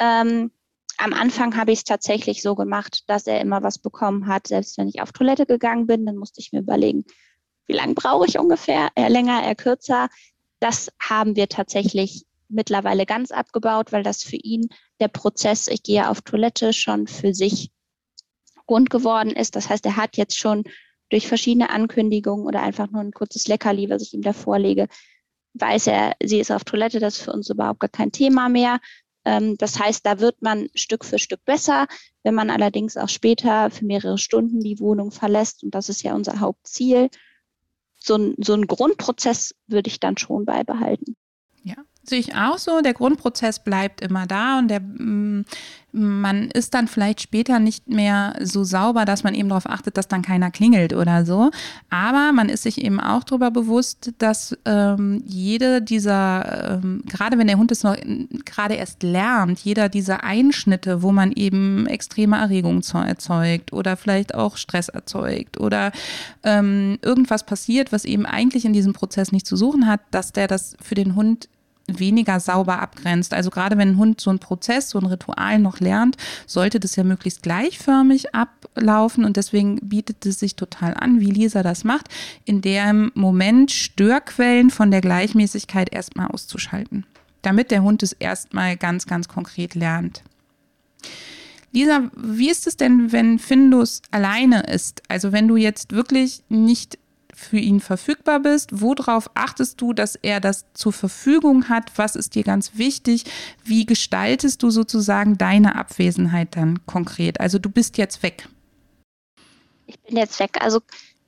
Ähm, 0.00 0.50
am 0.98 1.12
Anfang 1.12 1.56
habe 1.56 1.72
ich 1.72 1.78
es 1.78 1.84
tatsächlich 1.84 2.42
so 2.42 2.54
gemacht, 2.54 3.04
dass 3.06 3.26
er 3.26 3.40
immer 3.40 3.62
was 3.62 3.78
bekommen 3.78 4.26
hat. 4.26 4.48
Selbst 4.48 4.76
wenn 4.78 4.88
ich 4.88 5.00
auf 5.00 5.12
Toilette 5.12 5.46
gegangen 5.46 5.86
bin, 5.86 6.04
dann 6.04 6.16
musste 6.16 6.40
ich 6.40 6.52
mir 6.52 6.60
überlegen, 6.60 7.04
wie 7.66 7.74
lange 7.74 7.94
brauche 7.94 8.26
ich 8.26 8.38
ungefähr, 8.38 8.90
eher 8.94 9.08
länger, 9.08 9.42
eher 9.42 9.54
kürzer. 9.54 10.08
Das 10.60 10.90
haben 11.00 11.36
wir 11.36 11.48
tatsächlich 11.48 12.26
mittlerweile 12.48 13.06
ganz 13.06 13.30
abgebaut, 13.30 13.92
weil 13.92 14.02
das 14.02 14.22
für 14.22 14.36
ihn 14.36 14.68
der 15.00 15.08
Prozess, 15.08 15.68
ich 15.68 15.82
gehe 15.82 16.08
auf 16.08 16.22
Toilette, 16.22 16.72
schon 16.72 17.06
für 17.06 17.32
sich 17.32 17.70
rund 18.68 18.90
geworden 18.90 19.30
ist. 19.30 19.54
Das 19.54 19.68
heißt, 19.68 19.86
er 19.86 19.96
hat 19.96 20.16
jetzt 20.16 20.36
schon 20.36 20.64
durch 21.10 21.28
verschiedene 21.28 21.70
Ankündigungen 21.70 22.46
oder 22.46 22.62
einfach 22.62 22.90
nur 22.90 23.00
ein 23.00 23.12
kurzes 23.12 23.46
Leckerli, 23.46 23.88
was 23.88 24.02
ich 24.02 24.14
ihm 24.14 24.22
da 24.22 24.32
vorlege, 24.32 24.88
weiß 25.54 25.86
er, 25.86 26.16
sie 26.22 26.40
ist 26.40 26.50
auf 26.50 26.64
Toilette, 26.64 27.00
das 27.00 27.18
ist 27.18 27.22
für 27.22 27.32
uns 27.32 27.48
überhaupt 27.48 27.80
gar 27.80 27.88
kein 27.88 28.12
Thema 28.12 28.48
mehr. 28.48 28.80
Ähm, 29.24 29.56
das 29.58 29.78
heißt, 29.78 30.04
da 30.06 30.20
wird 30.20 30.42
man 30.42 30.68
Stück 30.74 31.04
für 31.04 31.18
Stück 31.18 31.44
besser. 31.44 31.86
Wenn 32.22 32.34
man 32.34 32.50
allerdings 32.50 32.96
auch 32.96 33.08
später 33.08 33.70
für 33.70 33.84
mehrere 33.84 34.18
Stunden 34.18 34.60
die 34.60 34.78
Wohnung 34.80 35.10
verlässt, 35.10 35.64
und 35.64 35.74
das 35.74 35.88
ist 35.88 36.02
ja 36.02 36.14
unser 36.14 36.40
Hauptziel, 36.40 37.08
so 37.98 38.16
ein, 38.16 38.34
so 38.38 38.54
ein 38.54 38.66
Grundprozess 38.66 39.54
würde 39.66 39.88
ich 39.88 40.00
dann 40.00 40.16
schon 40.16 40.44
beibehalten. 40.44 41.16
Ja, 41.62 41.76
sehe 42.08 42.20
ich 42.20 42.34
auch 42.34 42.58
so. 42.58 42.80
Der 42.80 42.94
Grundprozess 42.94 43.58
bleibt 43.58 44.00
immer 44.00 44.26
da 44.26 44.58
und 44.58 44.68
der, 44.68 44.80
mm, 44.80 45.44
man 45.92 46.50
ist 46.50 46.74
dann 46.74 46.86
vielleicht 46.86 47.22
später 47.22 47.58
nicht 47.58 47.88
mehr 47.88 48.34
so 48.42 48.62
sauber, 48.62 49.06
dass 49.06 49.24
man 49.24 49.34
eben 49.34 49.48
darauf 49.48 49.66
achtet, 49.66 49.96
dass 49.96 50.06
dann 50.06 50.20
keiner 50.20 50.50
klingelt 50.50 50.92
oder 50.92 51.24
so. 51.24 51.50
Aber 51.88 52.32
man 52.32 52.50
ist 52.50 52.64
sich 52.64 52.84
eben 52.84 53.00
auch 53.00 53.24
darüber 53.24 53.50
bewusst, 53.50 54.12
dass 54.18 54.56
ähm, 54.66 55.22
jede 55.24 55.80
dieser, 55.80 56.80
ähm, 56.82 57.02
gerade 57.06 57.38
wenn 57.38 57.46
der 57.46 57.56
Hund 57.56 57.72
es 57.72 57.84
noch 57.84 57.96
gerade 58.44 58.74
erst 58.74 59.02
lernt, 59.02 59.60
jeder 59.60 59.88
dieser 59.88 60.24
Einschnitte, 60.24 61.02
wo 61.02 61.10
man 61.10 61.32
eben 61.32 61.86
extreme 61.86 62.36
Erregung 62.36 62.82
erzeugt 62.82 63.72
oder 63.72 63.96
vielleicht 63.96 64.34
auch 64.34 64.58
Stress 64.58 64.88
erzeugt 64.88 65.58
oder 65.58 65.92
ähm, 66.44 66.98
irgendwas 67.00 67.46
passiert, 67.46 67.92
was 67.92 68.04
eben 68.04 68.26
eigentlich 68.26 68.66
in 68.66 68.74
diesem 68.74 68.92
Prozess 68.92 69.32
nicht 69.32 69.46
zu 69.46 69.56
suchen 69.56 69.86
hat, 69.86 70.00
dass 70.10 70.32
der 70.32 70.48
das 70.48 70.76
für 70.82 70.94
den 70.94 71.14
Hund 71.14 71.48
weniger 71.88 72.38
sauber 72.38 72.80
abgrenzt. 72.80 73.34
Also 73.34 73.50
gerade 73.50 73.76
wenn 73.78 73.90
ein 73.90 73.96
Hund 73.96 74.20
so 74.20 74.30
einen 74.30 74.38
Prozess, 74.38 74.90
so 74.90 74.98
ein 74.98 75.06
Ritual 75.06 75.58
noch 75.58 75.80
lernt, 75.80 76.16
sollte 76.46 76.78
das 76.78 76.96
ja 76.96 77.04
möglichst 77.04 77.42
gleichförmig 77.42 78.34
ablaufen 78.34 79.24
und 79.24 79.36
deswegen 79.36 79.76
bietet 79.76 80.24
es 80.26 80.38
sich 80.38 80.54
total 80.54 80.94
an, 80.94 81.20
wie 81.20 81.30
Lisa 81.30 81.62
das 81.62 81.84
macht, 81.84 82.08
in 82.44 82.60
dem 82.60 83.10
Moment 83.14 83.70
Störquellen 83.70 84.70
von 84.70 84.90
der 84.90 85.00
Gleichmäßigkeit 85.00 85.92
erstmal 85.92 86.28
auszuschalten, 86.28 87.06
damit 87.42 87.70
der 87.70 87.82
Hund 87.82 88.02
es 88.02 88.12
erstmal 88.12 88.76
ganz, 88.76 89.06
ganz 89.06 89.28
konkret 89.28 89.74
lernt. 89.74 90.22
Lisa, 91.72 92.10
wie 92.16 92.50
ist 92.50 92.66
es 92.66 92.76
denn, 92.76 93.12
wenn 93.12 93.38
Findus 93.38 94.00
alleine 94.10 94.62
ist? 94.62 95.02
Also 95.08 95.32
wenn 95.32 95.48
du 95.48 95.56
jetzt 95.56 95.92
wirklich 95.92 96.42
nicht 96.48 96.98
für 97.38 97.58
ihn 97.58 97.80
verfügbar 97.80 98.40
bist? 98.40 98.80
Worauf 98.80 99.30
achtest 99.34 99.80
du, 99.80 99.92
dass 99.92 100.16
er 100.16 100.40
das 100.40 100.66
zur 100.74 100.92
Verfügung 100.92 101.68
hat? 101.68 101.92
Was 101.96 102.16
ist 102.16 102.34
dir 102.34 102.42
ganz 102.42 102.72
wichtig? 102.74 103.24
Wie 103.64 103.86
gestaltest 103.86 104.62
du 104.62 104.70
sozusagen 104.70 105.38
deine 105.38 105.76
Abwesenheit 105.76 106.56
dann 106.56 106.84
konkret? 106.86 107.40
Also 107.40 107.58
du 107.58 107.70
bist 107.70 107.96
jetzt 107.96 108.22
weg. 108.22 108.48
Ich 109.86 109.98
bin 110.00 110.16
jetzt 110.16 110.38
weg. 110.40 110.58
Also 110.60 110.80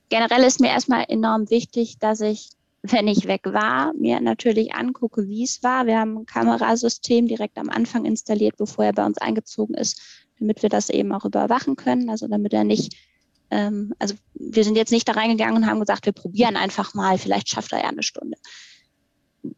generell 0.08 0.42
ist 0.42 0.60
mir 0.60 0.68
erstmal 0.68 1.04
enorm 1.08 1.48
wichtig, 1.48 1.98
dass 1.98 2.20
ich, 2.20 2.50
wenn 2.82 3.06
ich 3.06 3.26
weg 3.26 3.42
war, 3.44 3.92
mir 3.94 4.20
natürlich 4.20 4.74
angucke, 4.74 5.28
wie 5.28 5.44
es 5.44 5.62
war. 5.62 5.86
Wir 5.86 5.98
haben 5.98 6.18
ein 6.18 6.26
Kamerasystem 6.26 7.28
direkt 7.28 7.56
am 7.56 7.70
Anfang 7.70 8.04
installiert, 8.04 8.56
bevor 8.56 8.84
er 8.84 8.92
bei 8.92 9.06
uns 9.06 9.18
eingezogen 9.18 9.74
ist, 9.74 10.00
damit 10.38 10.62
wir 10.62 10.70
das 10.70 10.90
eben 10.90 11.12
auch 11.12 11.24
überwachen 11.24 11.76
können. 11.76 12.10
Also 12.10 12.26
damit 12.26 12.52
er 12.52 12.64
nicht 12.64 12.96
ähm, 13.50 13.94
also 13.98 14.14
wir 14.34 14.64
sind 14.64 14.76
jetzt 14.76 14.92
nicht 14.92 15.08
da 15.08 15.12
reingegangen 15.12 15.56
und 15.56 15.66
haben 15.66 15.80
gesagt, 15.80 16.06
wir 16.06 16.12
probieren 16.12 16.56
einfach 16.56 16.94
mal, 16.94 17.18
vielleicht 17.18 17.48
schafft 17.48 17.72
er 17.72 17.82
ja 17.82 17.88
eine 17.88 18.02
Stunde. 18.02 18.36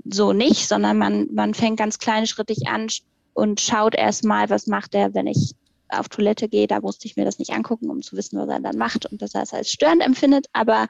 So 0.04 0.32
nicht, 0.32 0.68
sondern 0.68 0.98
man, 0.98 1.28
man 1.32 1.54
fängt 1.54 1.78
ganz 1.78 1.98
kleinschrittig 1.98 2.68
an 2.68 2.88
und 3.34 3.60
schaut 3.60 3.94
erst 3.94 4.24
mal, 4.24 4.50
was 4.50 4.66
macht 4.66 4.94
er, 4.94 5.14
wenn 5.14 5.26
ich 5.26 5.54
auf 5.88 6.08
Toilette 6.08 6.48
gehe. 6.48 6.66
Da 6.66 6.80
musste 6.80 7.06
ich 7.06 7.16
mir 7.16 7.24
das 7.24 7.38
nicht 7.38 7.52
angucken, 7.52 7.90
um 7.90 8.02
zu 8.02 8.16
wissen, 8.16 8.38
was 8.38 8.48
er 8.48 8.60
dann 8.60 8.78
macht 8.78 9.06
und 9.06 9.20
dass 9.20 9.34
er 9.34 9.42
es 9.42 9.52
als 9.52 9.70
störend 9.70 10.02
empfindet. 10.02 10.46
Aber 10.52 10.88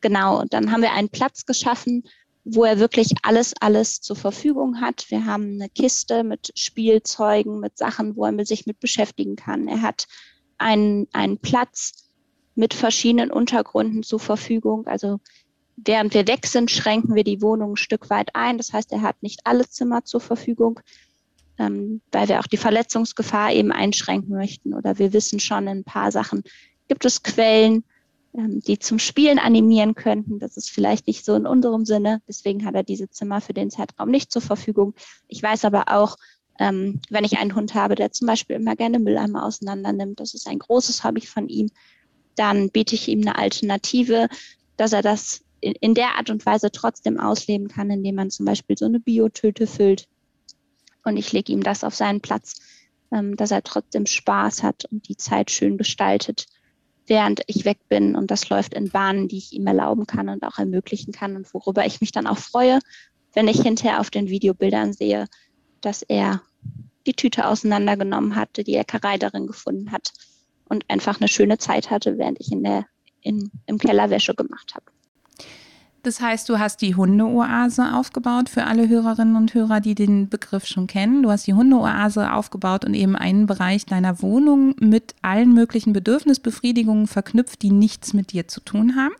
genau, 0.00 0.44
dann 0.44 0.72
haben 0.72 0.82
wir 0.82 0.92
einen 0.92 1.10
Platz 1.10 1.46
geschaffen, 1.46 2.04
wo 2.44 2.64
er 2.64 2.78
wirklich 2.78 3.12
alles, 3.22 3.54
alles 3.60 4.00
zur 4.00 4.16
Verfügung 4.16 4.80
hat. 4.80 5.06
Wir 5.10 5.26
haben 5.26 5.54
eine 5.54 5.68
Kiste 5.68 6.24
mit 6.24 6.52
Spielzeugen, 6.56 7.60
mit 7.60 7.78
Sachen, 7.78 8.16
wo 8.16 8.24
er 8.24 8.44
sich 8.44 8.66
mit 8.66 8.80
beschäftigen 8.80 9.36
kann. 9.36 9.68
Er 9.68 9.82
hat 9.82 10.06
einen, 10.58 11.06
einen 11.12 11.38
Platz 11.38 12.10
mit 12.54 12.74
verschiedenen 12.74 13.30
Untergründen 13.30 14.02
zur 14.02 14.20
Verfügung. 14.20 14.86
Also 14.86 15.20
während 15.76 16.14
wir 16.14 16.26
weg 16.26 16.46
sind, 16.46 16.70
schränken 16.70 17.14
wir 17.14 17.24
die 17.24 17.42
Wohnung 17.42 17.72
ein 17.72 17.76
Stück 17.76 18.10
weit 18.10 18.34
ein. 18.34 18.58
Das 18.58 18.72
heißt, 18.72 18.92
er 18.92 19.02
hat 19.02 19.22
nicht 19.22 19.40
alle 19.44 19.68
Zimmer 19.68 20.04
zur 20.04 20.20
Verfügung, 20.20 20.80
ähm, 21.58 22.00
weil 22.10 22.28
wir 22.28 22.40
auch 22.40 22.46
die 22.46 22.56
Verletzungsgefahr 22.56 23.52
eben 23.52 23.72
einschränken 23.72 24.36
möchten. 24.36 24.74
Oder 24.74 24.98
wir 24.98 25.12
wissen 25.12 25.40
schon 25.40 25.66
in 25.66 25.78
ein 25.78 25.84
paar 25.84 26.12
Sachen, 26.12 26.42
gibt 26.88 27.04
es 27.04 27.22
Quellen, 27.22 27.84
ähm, 28.34 28.60
die 28.60 28.78
zum 28.78 28.98
Spielen 28.98 29.38
animieren 29.38 29.94
könnten. 29.94 30.38
Das 30.38 30.56
ist 30.56 30.70
vielleicht 30.70 31.06
nicht 31.06 31.24
so 31.24 31.34
in 31.34 31.46
unserem 31.46 31.84
Sinne. 31.84 32.22
Deswegen 32.28 32.64
hat 32.64 32.74
er 32.74 32.82
diese 32.82 33.10
Zimmer 33.10 33.40
für 33.40 33.54
den 33.54 33.70
Zeitraum 33.70 34.10
nicht 34.10 34.30
zur 34.30 34.42
Verfügung. 34.42 34.94
Ich 35.28 35.42
weiß 35.42 35.64
aber 35.64 35.84
auch, 35.88 36.16
ähm, 36.58 37.00
wenn 37.10 37.24
ich 37.24 37.38
einen 37.38 37.54
Hund 37.54 37.74
habe, 37.74 37.94
der 37.94 38.12
zum 38.12 38.26
Beispiel 38.26 38.56
immer 38.56 38.76
gerne 38.76 38.98
Mülleimer 38.98 39.44
auseinander 39.44 39.92
nimmt, 39.92 40.20
das 40.20 40.34
ist 40.34 40.46
ein 40.46 40.58
großes 40.58 41.02
Hobby 41.04 41.22
von 41.22 41.48
ihm, 41.48 41.70
dann 42.36 42.70
biete 42.70 42.94
ich 42.94 43.08
ihm 43.08 43.20
eine 43.20 43.36
Alternative, 43.36 44.28
dass 44.76 44.92
er 44.92 45.02
das 45.02 45.42
in, 45.60 45.74
in 45.80 45.94
der 45.94 46.16
Art 46.16 46.30
und 46.30 46.44
Weise 46.44 46.70
trotzdem 46.70 47.18
ausleben 47.18 47.68
kann, 47.68 47.90
indem 47.90 48.16
man 48.16 48.30
zum 48.30 48.46
Beispiel 48.46 48.76
so 48.76 48.86
eine 48.86 49.00
Biotöte 49.00 49.66
füllt. 49.66 50.08
Und 51.04 51.16
ich 51.16 51.32
lege 51.32 51.52
ihm 51.52 51.62
das 51.62 51.84
auf 51.84 51.94
seinen 51.94 52.20
Platz, 52.20 52.60
ähm, 53.12 53.36
dass 53.36 53.50
er 53.50 53.62
trotzdem 53.62 54.06
Spaß 54.06 54.62
hat 54.62 54.84
und 54.90 55.08
die 55.08 55.16
Zeit 55.16 55.50
schön 55.50 55.78
gestaltet, 55.78 56.46
während 57.06 57.42
ich 57.46 57.64
weg 57.64 57.78
bin. 57.88 58.16
Und 58.16 58.30
das 58.30 58.48
läuft 58.48 58.74
in 58.74 58.90
Bahnen, 58.90 59.28
die 59.28 59.38
ich 59.38 59.52
ihm 59.52 59.66
erlauben 59.66 60.06
kann 60.06 60.28
und 60.28 60.44
auch 60.44 60.58
ermöglichen 60.58 61.12
kann 61.12 61.36
und 61.36 61.52
worüber 61.54 61.86
ich 61.86 62.00
mich 62.00 62.12
dann 62.12 62.26
auch 62.26 62.38
freue, 62.38 62.78
wenn 63.34 63.48
ich 63.48 63.62
hinterher 63.62 64.00
auf 64.00 64.10
den 64.10 64.28
Videobildern 64.28 64.92
sehe, 64.92 65.26
dass 65.80 66.02
er 66.02 66.42
die 67.06 67.14
Tüte 67.14 67.46
auseinandergenommen 67.46 68.36
hatte, 68.36 68.62
die 68.62 68.74
Leckerei 68.74 69.18
darin 69.18 69.46
gefunden 69.46 69.90
hat 69.90 70.12
und 70.72 70.88
einfach 70.88 71.20
eine 71.20 71.28
schöne 71.28 71.58
Zeit 71.58 71.90
hatte, 71.90 72.16
während 72.16 72.40
ich 72.40 72.50
in 72.50 72.64
der, 72.64 72.86
in, 73.20 73.50
im 73.66 73.76
Keller 73.76 74.08
Wäsche 74.08 74.34
gemacht 74.34 74.72
habe. 74.74 74.86
Das 76.02 76.20
heißt, 76.20 76.48
du 76.48 76.58
hast 76.58 76.80
die 76.80 76.96
Hundeoase 76.96 77.94
aufgebaut 77.94 78.48
für 78.48 78.64
alle 78.64 78.88
Hörerinnen 78.88 79.36
und 79.36 79.52
Hörer, 79.52 79.80
die 79.80 79.94
den 79.94 80.30
Begriff 80.30 80.66
schon 80.66 80.86
kennen. 80.86 81.22
Du 81.22 81.30
hast 81.30 81.46
die 81.46 81.52
Hundeoase 81.52 82.32
aufgebaut 82.32 82.86
und 82.86 82.94
eben 82.94 83.14
einen 83.14 83.46
Bereich 83.46 83.84
deiner 83.84 84.22
Wohnung 84.22 84.74
mit 84.80 85.14
allen 85.20 85.52
möglichen 85.52 85.92
Bedürfnisbefriedigungen 85.92 87.06
verknüpft, 87.06 87.60
die 87.60 87.70
nichts 87.70 88.14
mit 88.14 88.32
dir 88.32 88.48
zu 88.48 88.60
tun 88.60 88.96
haben. 88.96 89.14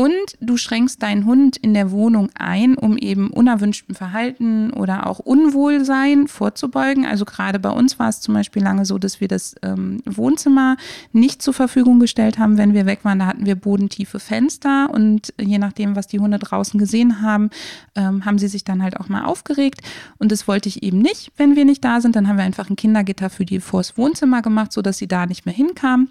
Und 0.00 0.38
du 0.40 0.56
schränkst 0.56 1.02
deinen 1.02 1.26
Hund 1.26 1.58
in 1.58 1.74
der 1.74 1.90
Wohnung 1.90 2.30
ein, 2.34 2.78
um 2.78 2.96
eben 2.96 3.28
unerwünschtem 3.28 3.94
Verhalten 3.94 4.70
oder 4.70 5.06
auch 5.06 5.18
Unwohlsein 5.18 6.26
vorzubeugen. 6.26 7.04
Also 7.04 7.26
gerade 7.26 7.58
bei 7.58 7.68
uns 7.68 7.98
war 7.98 8.08
es 8.08 8.22
zum 8.22 8.32
Beispiel 8.32 8.62
lange 8.62 8.86
so, 8.86 8.96
dass 8.96 9.20
wir 9.20 9.28
das 9.28 9.56
ähm, 9.60 10.00
Wohnzimmer 10.06 10.78
nicht 11.12 11.42
zur 11.42 11.52
Verfügung 11.52 12.00
gestellt 12.00 12.38
haben, 12.38 12.56
wenn 12.56 12.72
wir 12.72 12.86
weg 12.86 13.00
waren. 13.02 13.18
Da 13.18 13.26
hatten 13.26 13.44
wir 13.44 13.56
bodentiefe 13.56 14.20
Fenster 14.20 14.88
und 14.90 15.34
je 15.38 15.58
nachdem, 15.58 15.94
was 15.96 16.06
die 16.06 16.18
Hunde 16.18 16.38
draußen 16.38 16.80
gesehen 16.80 17.20
haben, 17.20 17.50
ähm, 17.94 18.24
haben 18.24 18.38
sie 18.38 18.48
sich 18.48 18.64
dann 18.64 18.82
halt 18.82 18.98
auch 18.98 19.10
mal 19.10 19.26
aufgeregt. 19.26 19.82
Und 20.16 20.32
das 20.32 20.48
wollte 20.48 20.70
ich 20.70 20.82
eben 20.82 21.00
nicht, 21.00 21.30
wenn 21.36 21.56
wir 21.56 21.66
nicht 21.66 21.84
da 21.84 22.00
sind. 22.00 22.16
Dann 22.16 22.26
haben 22.26 22.38
wir 22.38 22.44
einfach 22.44 22.70
ein 22.70 22.76
Kindergitter 22.76 23.28
für 23.28 23.44
die 23.44 23.60
vors 23.60 23.98
Wohnzimmer 23.98 24.40
gemacht, 24.40 24.72
sodass 24.72 24.96
sie 24.96 25.08
da 25.08 25.26
nicht 25.26 25.44
mehr 25.44 25.54
hinkamen. 25.54 26.08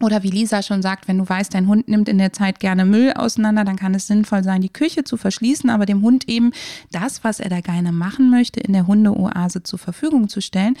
Oder 0.00 0.24
wie 0.24 0.30
Lisa 0.30 0.62
schon 0.62 0.82
sagt, 0.82 1.06
wenn 1.06 1.18
du 1.18 1.28
weißt, 1.28 1.54
dein 1.54 1.68
Hund 1.68 1.88
nimmt 1.88 2.08
in 2.08 2.18
der 2.18 2.32
Zeit 2.32 2.58
gerne 2.58 2.84
Müll 2.84 3.12
auseinander, 3.12 3.64
dann 3.64 3.76
kann 3.76 3.94
es 3.94 4.08
sinnvoll 4.08 4.42
sein, 4.42 4.60
die 4.60 4.72
Küche 4.72 5.04
zu 5.04 5.16
verschließen, 5.16 5.70
aber 5.70 5.86
dem 5.86 6.02
Hund 6.02 6.28
eben 6.28 6.50
das, 6.90 7.22
was 7.22 7.38
er 7.38 7.48
da 7.48 7.60
gerne 7.60 7.92
machen 7.92 8.28
möchte, 8.28 8.58
in 8.58 8.72
der 8.72 8.88
Hundeoase 8.88 9.62
zur 9.62 9.78
Verfügung 9.78 10.28
zu 10.28 10.40
stellen. 10.40 10.76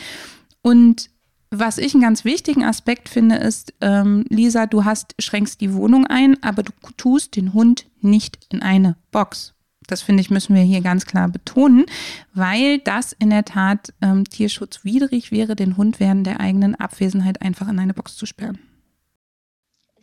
Und 0.62 1.10
was 1.50 1.78
ich 1.78 1.94
einen 1.94 2.02
ganz 2.02 2.24
wichtigen 2.24 2.64
Aspekt 2.64 3.08
finde, 3.08 3.36
ist, 3.36 3.72
ähm, 3.80 4.24
Lisa, 4.30 4.66
du 4.66 4.84
hast, 4.84 5.14
schränkst 5.20 5.60
die 5.60 5.74
Wohnung 5.74 6.06
ein, 6.08 6.42
aber 6.42 6.64
du 6.64 6.72
tust 6.96 7.36
den 7.36 7.52
Hund 7.52 7.86
nicht 8.00 8.44
in 8.50 8.62
eine 8.62 8.96
Box. 9.12 9.54
Das 9.86 10.02
finde 10.02 10.22
ich, 10.22 10.30
müssen 10.30 10.56
wir 10.56 10.62
hier 10.62 10.80
ganz 10.80 11.06
klar 11.06 11.28
betonen, 11.28 11.84
weil 12.32 12.78
das 12.80 13.12
in 13.12 13.30
der 13.30 13.44
Tat 13.44 13.92
ähm, 14.00 14.24
tierschutzwidrig 14.24 15.30
wäre, 15.30 15.54
den 15.54 15.76
Hund 15.76 16.00
während 16.00 16.26
der 16.26 16.40
eigenen 16.40 16.74
Abwesenheit 16.74 17.42
einfach 17.42 17.68
in 17.68 17.78
eine 17.78 17.94
Box 17.94 18.16
zu 18.16 18.26
sperren 18.26 18.58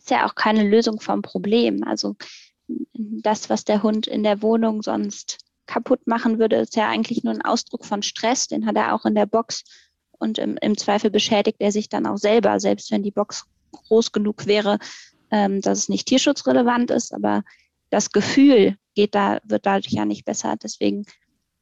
ist 0.02 0.10
ja 0.10 0.26
auch 0.26 0.34
keine 0.34 0.64
Lösung 0.64 1.00
vom 1.00 1.22
Problem. 1.22 1.84
Also 1.84 2.16
das, 2.66 3.48
was 3.48 3.64
der 3.64 3.82
Hund 3.84 4.08
in 4.08 4.24
der 4.24 4.42
Wohnung 4.42 4.82
sonst 4.82 5.38
kaputt 5.66 6.06
machen 6.06 6.40
würde, 6.40 6.56
ist 6.56 6.74
ja 6.74 6.88
eigentlich 6.88 7.22
nur 7.22 7.32
ein 7.32 7.42
Ausdruck 7.42 7.84
von 7.84 8.02
Stress. 8.02 8.48
Den 8.48 8.66
hat 8.66 8.76
er 8.76 8.94
auch 8.94 9.04
in 9.04 9.14
der 9.14 9.26
Box. 9.26 9.62
Und 10.18 10.38
im, 10.38 10.56
im 10.60 10.76
Zweifel 10.76 11.10
beschädigt 11.10 11.58
er 11.60 11.70
sich 11.70 11.88
dann 11.88 12.06
auch 12.06 12.16
selber, 12.16 12.58
selbst 12.58 12.90
wenn 12.90 13.04
die 13.04 13.12
Box 13.12 13.44
groß 13.70 14.10
genug 14.10 14.46
wäre, 14.46 14.78
ähm, 15.30 15.60
dass 15.60 15.78
es 15.78 15.88
nicht 15.88 16.06
tierschutzrelevant 16.06 16.90
ist. 16.90 17.14
Aber 17.14 17.44
das 17.90 18.10
Gefühl 18.10 18.76
geht 18.94 19.14
da, 19.14 19.38
wird 19.44 19.66
dadurch 19.66 19.92
ja 19.92 20.04
nicht 20.04 20.24
besser. 20.24 20.56
Deswegen 20.60 21.04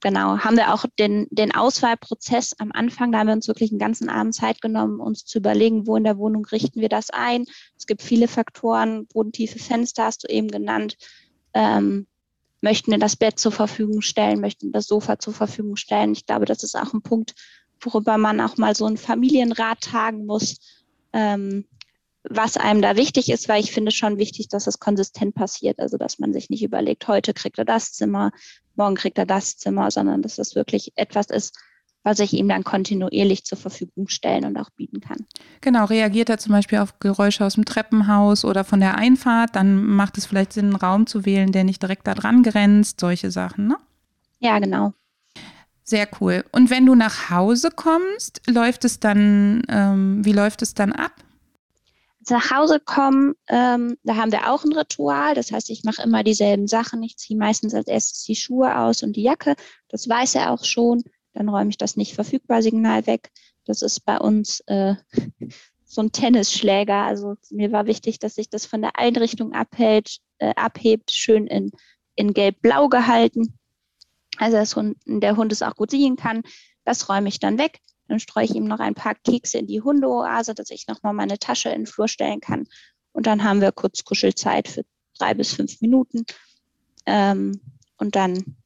genau, 0.00 0.38
haben 0.38 0.56
wir 0.56 0.72
auch 0.72 0.84
den, 0.98 1.26
den 1.30 1.54
Auswahlprozess 1.54 2.54
am 2.58 2.72
Anfang, 2.72 3.12
da 3.12 3.18
haben 3.18 3.28
wir 3.28 3.34
uns 3.34 3.48
wirklich 3.48 3.70
einen 3.70 3.78
ganzen 3.78 4.08
Abend 4.08 4.34
Zeit 4.34 4.60
genommen, 4.60 5.00
uns 5.00 5.24
zu 5.24 5.38
überlegen, 5.38 5.86
wo 5.86 5.96
in 5.96 6.04
der 6.04 6.18
Wohnung 6.18 6.44
richten 6.46 6.80
wir 6.80 6.88
das 6.88 7.10
ein. 7.10 7.44
Es 7.76 7.86
gibt 7.86 8.02
viele 8.02 8.28
Faktoren, 8.28 9.06
bodentiefe 9.06 9.58
Fenster 9.58 10.04
hast 10.04 10.24
du 10.24 10.28
eben 10.28 10.48
genannt. 10.48 10.96
Ähm, 11.54 12.06
möchten 12.60 12.90
wir 12.90 12.98
das 12.98 13.16
Bett 13.16 13.38
zur 13.38 13.52
Verfügung 13.52 14.02
stellen, 14.02 14.40
möchten 14.40 14.68
wir 14.68 14.72
das 14.72 14.86
Sofa 14.86 15.18
zur 15.18 15.32
Verfügung 15.32 15.76
stellen. 15.76 16.12
Ich 16.12 16.26
glaube, 16.26 16.44
das 16.44 16.62
ist 16.62 16.76
auch 16.76 16.92
ein 16.92 17.02
Punkt, 17.02 17.34
worüber 17.80 18.18
man 18.18 18.40
auch 18.40 18.56
mal 18.56 18.74
so 18.74 18.86
einen 18.86 18.98
Familienrat 18.98 19.80
tagen 19.80 20.26
muss. 20.26 20.58
Ähm, 21.12 21.64
was 22.28 22.58
einem 22.58 22.82
da 22.82 22.96
wichtig 22.96 23.30
ist, 23.30 23.48
weil 23.48 23.62
ich 23.62 23.72
finde 23.72 23.90
schon 23.90 24.18
wichtig, 24.18 24.48
dass 24.48 24.66
es 24.66 24.78
konsistent 24.78 25.34
passiert. 25.34 25.78
Also, 25.78 25.96
dass 25.96 26.18
man 26.18 26.32
sich 26.32 26.50
nicht 26.50 26.62
überlegt, 26.62 27.08
heute 27.08 27.32
kriegt 27.32 27.58
er 27.58 27.64
das 27.64 27.92
Zimmer, 27.92 28.30
morgen 28.80 28.96
kriegt 28.96 29.18
er 29.18 29.26
das 29.26 29.58
Zimmer, 29.58 29.90
sondern 29.90 30.22
dass 30.22 30.36
das 30.36 30.54
wirklich 30.54 30.92
etwas 30.96 31.26
ist, 31.26 31.54
was 32.02 32.18
ich 32.18 32.32
ihm 32.32 32.48
dann 32.48 32.64
kontinuierlich 32.64 33.44
zur 33.44 33.58
Verfügung 33.58 34.08
stellen 34.08 34.46
und 34.46 34.56
auch 34.56 34.70
bieten 34.70 35.00
kann. 35.00 35.26
Genau, 35.60 35.84
reagiert 35.84 36.30
er 36.30 36.38
zum 36.38 36.52
Beispiel 36.52 36.78
auf 36.78 36.98
Geräusche 36.98 37.44
aus 37.44 37.54
dem 37.54 37.66
Treppenhaus 37.66 38.44
oder 38.46 38.64
von 38.64 38.80
der 38.80 38.96
Einfahrt, 38.96 39.54
dann 39.54 39.84
macht 39.84 40.16
es 40.16 40.24
vielleicht 40.24 40.54
Sinn, 40.54 40.66
einen 40.66 40.76
Raum 40.76 41.06
zu 41.06 41.26
wählen, 41.26 41.52
der 41.52 41.64
nicht 41.64 41.82
direkt 41.82 42.06
da 42.06 42.14
dran 42.14 42.42
grenzt, 42.42 43.00
solche 43.00 43.30
Sachen, 43.30 43.66
ne? 43.66 43.76
Ja, 44.38 44.58
genau. 44.58 44.94
Sehr 45.84 46.08
cool. 46.20 46.44
Und 46.52 46.70
wenn 46.70 46.86
du 46.86 46.94
nach 46.94 47.28
Hause 47.28 47.68
kommst, 47.74 48.40
läuft 48.48 48.86
es 48.86 48.98
dann, 49.00 49.62
ähm, 49.68 50.24
wie 50.24 50.32
läuft 50.32 50.62
es 50.62 50.72
dann 50.72 50.92
ab? 50.92 51.12
Nach 52.30 52.50
Hause 52.50 52.80
kommen, 52.80 53.34
ähm, 53.48 53.96
da 54.02 54.16
haben 54.16 54.32
wir 54.32 54.52
auch 54.52 54.64
ein 54.64 54.72
Ritual. 54.72 55.34
Das 55.34 55.52
heißt, 55.52 55.70
ich 55.70 55.84
mache 55.84 56.02
immer 56.02 56.22
dieselben 56.24 56.66
Sachen. 56.66 57.02
Ich 57.02 57.16
ziehe 57.16 57.38
meistens 57.38 57.74
als 57.74 57.86
erstes 57.86 58.24
die 58.24 58.36
Schuhe 58.36 58.78
aus 58.78 59.02
und 59.02 59.14
die 59.16 59.22
Jacke. 59.22 59.54
Das 59.88 60.08
weiß 60.08 60.36
er 60.36 60.52
auch 60.52 60.64
schon. 60.64 61.02
Dann 61.32 61.48
räume 61.48 61.70
ich 61.70 61.78
das 61.78 61.96
nicht 61.96 62.14
verfügbar 62.14 62.62
Signal 62.62 63.06
weg. 63.06 63.30
Das 63.64 63.82
ist 63.82 64.04
bei 64.04 64.18
uns 64.18 64.60
äh, 64.66 64.94
so 65.84 66.02
ein 66.02 66.12
Tennisschläger. 66.12 67.02
Also 67.04 67.36
mir 67.50 67.72
war 67.72 67.86
wichtig, 67.86 68.18
dass 68.18 68.34
sich 68.34 68.48
das 68.48 68.66
von 68.66 68.82
der 68.82 68.98
Einrichtung 68.98 69.52
abhält, 69.52 70.18
äh, 70.38 70.54
abhebt, 70.56 71.10
schön 71.10 71.46
in, 71.46 71.70
in 72.14 72.32
gelb-blau 72.32 72.88
gehalten. 72.88 73.58
Also 74.38 74.56
dass 74.56 74.76
der 75.06 75.36
Hund 75.36 75.52
es 75.52 75.62
auch 75.62 75.76
gut 75.76 75.90
sehen 75.90 76.16
kann. 76.16 76.42
Das 76.84 77.08
räume 77.08 77.28
ich 77.28 77.40
dann 77.40 77.58
weg. 77.58 77.80
Dann 78.10 78.18
streue 78.18 78.44
ich 78.44 78.56
ihm 78.56 78.64
noch 78.64 78.80
ein 78.80 78.96
paar 78.96 79.14
Kekse 79.14 79.58
in 79.58 79.68
die 79.68 79.82
Hundeoase, 79.82 80.52
dass 80.52 80.70
ich 80.70 80.88
nochmal 80.88 81.12
meine 81.12 81.38
Tasche 81.38 81.68
in 81.68 81.82
den 81.82 81.86
Flur 81.86 82.08
stellen 82.08 82.40
kann. 82.40 82.66
Und 83.12 83.28
dann 83.28 83.44
haben 83.44 83.60
wir 83.60 83.70
kurz 83.70 84.02
Kuschelzeit 84.02 84.66
für 84.66 84.84
drei 85.16 85.32
bis 85.32 85.54
fünf 85.54 85.80
Minuten. 85.80 86.24
Ähm, 87.06 87.60
und 87.98 88.16
dann 88.16 88.56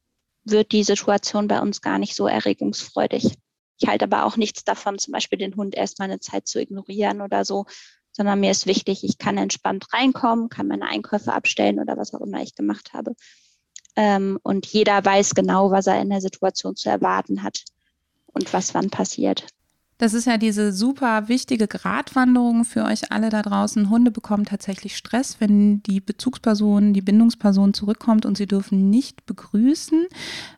wird 0.44 0.72
die 0.72 0.82
Situation 0.82 1.46
bei 1.46 1.60
uns 1.60 1.82
gar 1.82 1.98
nicht 1.98 2.16
so 2.16 2.26
erregungsfreudig. 2.26 3.34
Ich 3.78 3.86
halte 3.86 4.06
aber 4.06 4.24
auch 4.24 4.38
nichts 4.38 4.64
davon, 4.64 4.98
zum 4.98 5.12
Beispiel 5.12 5.38
den 5.38 5.56
Hund 5.56 5.74
erstmal 5.74 6.08
eine 6.08 6.20
Zeit 6.20 6.48
zu 6.48 6.58
ignorieren 6.58 7.20
oder 7.20 7.44
so, 7.44 7.66
sondern 8.12 8.40
mir 8.40 8.50
ist 8.50 8.64
wichtig, 8.64 9.04
ich 9.04 9.18
kann 9.18 9.36
entspannt 9.36 9.92
reinkommen, 9.92 10.48
kann 10.48 10.68
meine 10.68 10.86
Einkäufe 10.86 11.34
abstellen 11.34 11.80
oder 11.80 11.98
was 11.98 12.14
auch 12.14 12.22
immer 12.22 12.40
ich 12.40 12.54
gemacht 12.54 12.94
habe. 12.94 13.14
Ähm, 13.94 14.38
und 14.42 14.64
jeder 14.64 15.04
weiß 15.04 15.34
genau, 15.34 15.70
was 15.70 15.86
er 15.86 16.00
in 16.00 16.08
der 16.08 16.22
Situation 16.22 16.76
zu 16.76 16.88
erwarten 16.88 17.42
hat 17.42 17.64
und 18.34 18.52
was 18.52 18.74
wann 18.74 18.90
passiert. 18.90 19.46
Das 19.98 20.12
ist 20.12 20.26
ja 20.26 20.38
diese 20.38 20.72
super 20.72 21.28
wichtige 21.28 21.68
Gratwanderung 21.68 22.64
für 22.64 22.84
euch 22.84 23.12
alle 23.12 23.30
da 23.30 23.42
draußen. 23.42 23.90
Hunde 23.90 24.10
bekommen 24.10 24.44
tatsächlich 24.44 24.96
Stress, 24.96 25.36
wenn 25.38 25.84
die 25.84 26.00
Bezugsperson, 26.00 26.92
die 26.92 27.00
Bindungsperson 27.00 27.74
zurückkommt 27.74 28.26
und 28.26 28.36
sie 28.36 28.46
dürfen 28.46 28.90
nicht 28.90 29.24
begrüßen. 29.24 30.06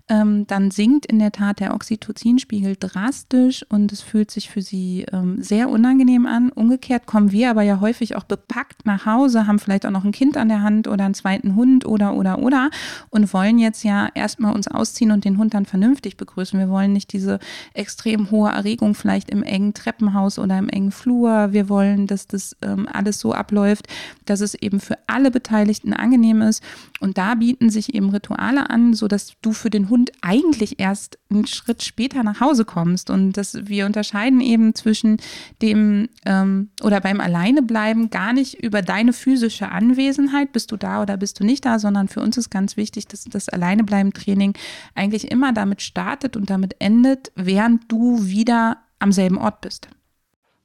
Ähm, 0.09 0.47
dann 0.47 0.71
sinkt 0.71 1.07
in 1.07 1.19
der 1.19 1.33
Tat 1.33 1.59
der 1.59 1.75
Oxytocinspiegel 1.75 2.77
drastisch 2.79 3.67
und 3.69 3.91
es 3.91 4.03
fühlt 4.03 4.31
sich 4.31 4.49
für 4.49 4.63
sie 4.63 5.05
ähm, 5.13 5.43
sehr 5.43 5.69
unangenehm 5.69 6.27
an. 6.27 6.51
Umgekehrt 6.51 7.07
kommen 7.07 7.33
wir 7.33 7.51
aber 7.51 7.63
ja 7.63 7.81
häufig 7.81 8.15
auch 8.15 8.23
bepackt 8.23 8.87
nach 8.87 9.05
Hause, 9.05 9.49
haben 9.49 9.59
vielleicht 9.59 9.85
auch 9.85 9.91
noch 9.91 10.05
ein 10.05 10.13
Kind 10.13 10.37
an 10.37 10.49
der 10.49 10.63
Hand 10.63 10.87
oder 10.87 11.05
einen 11.05 11.15
zweiten 11.15 11.57
Hund 11.57 11.87
oder, 11.87 12.15
oder, 12.15 12.39
oder 12.39 12.71
und 13.11 13.33
wollen 13.33 13.59
jetzt 13.59 13.83
ja 13.83 14.09
erstmal 14.15 14.55
uns 14.55 14.69
ausziehen 14.69 15.11
und 15.11 15.25
den 15.25 15.39
Hund 15.39 15.55
dann 15.55 15.67
vernünftig 15.67 16.17
begrüßen. 16.17 16.59
Wir 16.59 16.69
wollen 16.69 16.93
nicht 16.93 17.13
diese 17.13 17.41
extrem 17.75 18.31
hohe 18.31 18.51
Erregung 18.51 18.95
vielleicht 18.95 19.29
im 19.29 19.43
engen 19.43 19.75
Treppenhaus 19.75 20.39
oder 20.39 20.57
im 20.57 20.69
engen 20.69 20.93
Flur. 20.93 21.53
Wir 21.53 21.69
wollen, 21.69 22.07
dass 22.07 22.29
das 22.29 22.57
ähm, 22.63 22.89
alles 22.93 23.19
so 23.19 23.33
abläuft, 23.33 23.89
dass 24.25 24.41
es 24.41 24.55
eben 24.55 24.79
für 24.79 24.99
alle 25.09 25.33
Beteiligten 25.33 25.93
angenehm 25.93 26.43
ist. 26.43 26.63
Und 27.01 27.19
da 27.19 27.35
bieten 27.35 27.71
sich 27.71 27.93
eben 27.93 28.11
Rituale 28.11 28.71
an, 28.71 28.95
sodass 28.95 29.33
du 29.43 29.53
für 29.53 29.69
den 29.69 29.89
Hund 29.89 29.96
eigentlich 30.23 30.79
erst 30.79 31.19
einen 31.31 31.47
Schritt 31.47 31.83
später 31.83 32.23
nach 32.23 32.41
Hause 32.41 32.65
kommst. 32.65 33.11
Und 33.11 33.33
dass 33.33 33.67
wir 33.67 33.87
unterscheiden 33.87 34.41
eben 34.41 34.75
zwischen 34.75 35.19
dem 35.63 36.09
ähm, 36.25 36.71
oder 36.83 37.01
beim 37.01 37.21
Alleinebleiben 37.21 38.11
gar 38.11 38.33
nicht 38.33 38.63
über 38.63 38.83
deine 38.83 39.13
physische 39.13 39.71
Anwesenheit, 39.71 40.53
bist 40.53 40.73
du 40.73 40.77
da 40.77 41.03
oder 41.03 41.17
bist 41.17 41.41
du 41.41 41.45
nicht 41.45 41.65
da, 41.65 41.79
sondern 41.79 42.09
für 42.09 42.21
uns 42.21 42.37
ist 42.37 42.51
ganz 42.51 42.77
wichtig, 42.77 43.07
dass 43.09 43.25
das 43.25 43.49
Alleinebleiben-Training 43.49 44.55
eigentlich 44.95 45.31
immer 45.31 45.53
damit 45.53 45.83
startet 45.83 46.37
und 46.37 46.51
damit 46.51 46.77
endet, 46.79 47.33
während 47.35 47.91
du 47.91 48.25
wieder 48.27 48.79
am 48.99 49.13
selben 49.13 49.39
Ort 49.39 49.61
bist. 49.61 49.89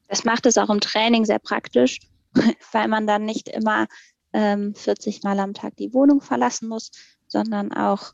Das 0.07 0.25
macht 0.25 0.45
es 0.45 0.57
auch 0.57 0.69
im 0.69 0.81
Training 0.81 1.25
sehr 1.25 1.39
praktisch, 1.39 1.99
weil 2.71 2.87
man 2.87 3.07
dann 3.07 3.25
nicht 3.25 3.47
immer 3.47 3.87
ähm, 4.33 4.73
40 4.75 5.23
Mal 5.23 5.39
am 5.39 5.53
Tag 5.53 5.75
die 5.77 5.93
Wohnung 5.93 6.21
verlassen 6.21 6.67
muss, 6.67 6.91
sondern 7.27 7.71
auch, 7.71 8.13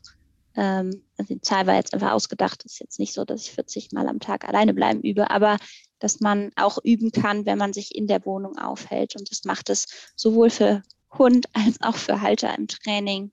ähm, 0.58 1.04
also 1.16 1.34
die 1.34 1.40
Zahl 1.40 1.68
war 1.68 1.76
jetzt 1.76 1.94
einfach 1.94 2.10
ausgedacht, 2.10 2.64
ist 2.64 2.80
jetzt 2.80 2.98
nicht 2.98 3.14
so, 3.14 3.24
dass 3.24 3.42
ich 3.42 3.52
40 3.52 3.92
Mal 3.92 4.08
am 4.08 4.18
Tag 4.18 4.46
alleine 4.46 4.74
bleiben 4.74 5.00
übe, 5.02 5.30
aber 5.30 5.56
dass 6.00 6.18
man 6.18 6.50
auch 6.56 6.78
üben 6.82 7.12
kann, 7.12 7.46
wenn 7.46 7.58
man 7.58 7.72
sich 7.72 7.94
in 7.94 8.08
der 8.08 8.26
Wohnung 8.26 8.58
aufhält. 8.58 9.14
Und 9.16 9.30
das 9.30 9.44
macht 9.44 9.70
es 9.70 9.86
sowohl 10.16 10.50
für 10.50 10.82
Hund 11.16 11.46
als 11.52 11.80
auch 11.80 11.94
für 11.94 12.20
Halter 12.22 12.58
im 12.58 12.66
Training 12.66 13.30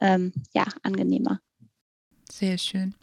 ähm, 0.00 0.32
ja, 0.54 0.64
angenehmer. 0.82 1.40
Sehr 2.30 2.58
schön. 2.58 2.94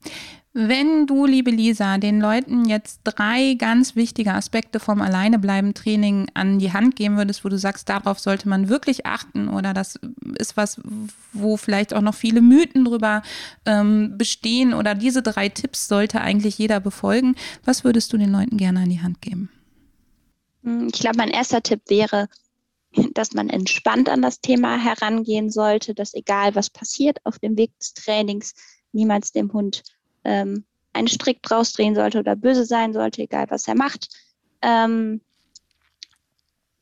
Wenn 0.54 1.08
du, 1.08 1.26
liebe 1.26 1.50
Lisa, 1.50 1.98
den 1.98 2.20
Leuten 2.20 2.66
jetzt 2.66 3.00
drei 3.06 3.54
ganz 3.54 3.96
wichtige 3.96 4.34
Aspekte 4.34 4.82
vom 4.82 5.02
Alleinebleiben-Training 5.02 6.28
an 6.34 6.60
die 6.60 6.74
Hand 6.74 6.98
geben 6.98 7.16
würdest, 7.16 7.46
wo 7.46 7.50
du 7.50 7.58
sagst, 7.58 7.88
darauf 7.88 8.20
sollte 8.20 8.50
man 8.50 8.68
wirklich 8.68 9.06
achten 9.06 9.48
oder 9.48 9.74
das 9.74 9.98
ist 10.38 10.58
was, 10.58 10.82
wo 11.32 11.56
vielleicht 11.56 11.94
auch 11.94 12.02
noch 12.02 12.16
viele 12.16 12.42
Mythen 12.42 12.84
drüber 12.84 13.22
ähm, 13.66 14.18
bestehen 14.18 14.74
oder 14.74 14.94
diese 14.94 15.22
drei 15.22 15.48
Tipps 15.48 15.88
sollte 15.88 16.20
eigentlich 16.20 16.58
jeder 16.58 16.82
befolgen, 16.82 17.36
was 17.64 17.86
würdest 17.86 18.12
du 18.12 18.18
den 18.18 18.34
Leuten 18.34 18.58
gerne 18.58 18.82
an 18.82 18.90
die 18.90 19.02
Hand 19.02 19.22
geben? 19.22 19.50
Hm, 20.64 20.90
ich 20.94 21.00
glaube, 21.00 21.18
mein 21.18 21.30
erster 21.30 21.64
Tipp 21.64 21.82
wäre, 21.88 22.28
dass 23.14 23.34
man 23.34 23.50
entspannt 23.50 24.10
an 24.10 24.22
das 24.22 24.42
Thema 24.42 24.78
herangehen 24.78 25.50
sollte, 25.50 25.94
dass 25.94 26.14
egal 26.14 26.56
was 26.56 26.70
passiert 26.70 27.20
auf 27.24 27.40
dem 27.40 27.58
Weg 27.58 27.72
des 27.80 27.94
Trainings, 27.94 28.54
niemals 28.93 29.32
dem 29.32 29.54
Hund 29.54 29.84
ähm, 30.23 30.65
einen 30.93 31.08
Strick 31.08 31.41
draus 31.41 31.73
drehen 31.73 31.95
sollte 31.95 32.19
oder 32.19 32.36
böse 32.36 32.65
sein 32.65 32.93
sollte, 32.93 33.21
egal 33.21 33.45
was 33.49 33.67
er 33.67 33.75
macht. 33.75 34.10
Ähm, 34.62 35.21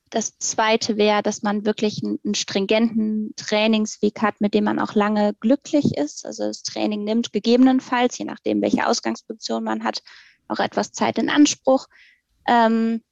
das 0.09 0.37
zweite 0.39 0.97
wäre, 0.97 1.21
dass 1.21 1.43
man 1.43 1.65
wirklich 1.65 2.03
einen, 2.03 2.19
einen, 2.23 2.33
stringenten 2.33 3.33
Trainingsweg 3.35 4.21
hat, 4.21 4.41
mit 4.41 4.53
dem 4.53 4.63
man 4.63 4.79
auch 4.79 4.95
lange 4.95 5.35
glücklich 5.39 5.95
ist. 5.97 6.25
Also 6.25 6.47
das 6.47 6.63
Training 6.63 7.03
nimmt 7.03 7.31
gegebenenfalls, 7.31 8.17
je 8.17 8.25
nachdem, 8.25 8.61
welche 8.61 8.87
Ausgangsposition 8.87 9.63
man 9.63 9.83
hat, 9.83 10.01
auch 10.47 10.59
etwas 10.59 10.91
Zeit 10.91 11.19
in 11.19 11.29
Anspruch. 11.29 11.87
Ähm, 12.47 13.03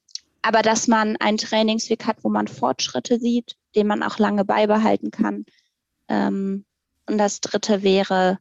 aber 0.42 0.62
dass 0.62 0.88
man 0.88 1.18
einen 1.18 1.38
Trainingsweg 1.38 2.06
hat, 2.06 2.24
wo 2.24 2.30
man 2.30 2.48
Fortschritte 2.48 3.20
sieht, 3.20 3.58
den 3.76 3.86
man 3.86 4.02
auch 4.02 4.18
lange 4.18 4.44
beibehalten 4.44 5.12
kann. 5.12 5.46
Ähm, 6.08 6.66
und 7.06 7.18
das 7.18 7.42
dritte 7.42 7.84
wäre, 7.84 8.40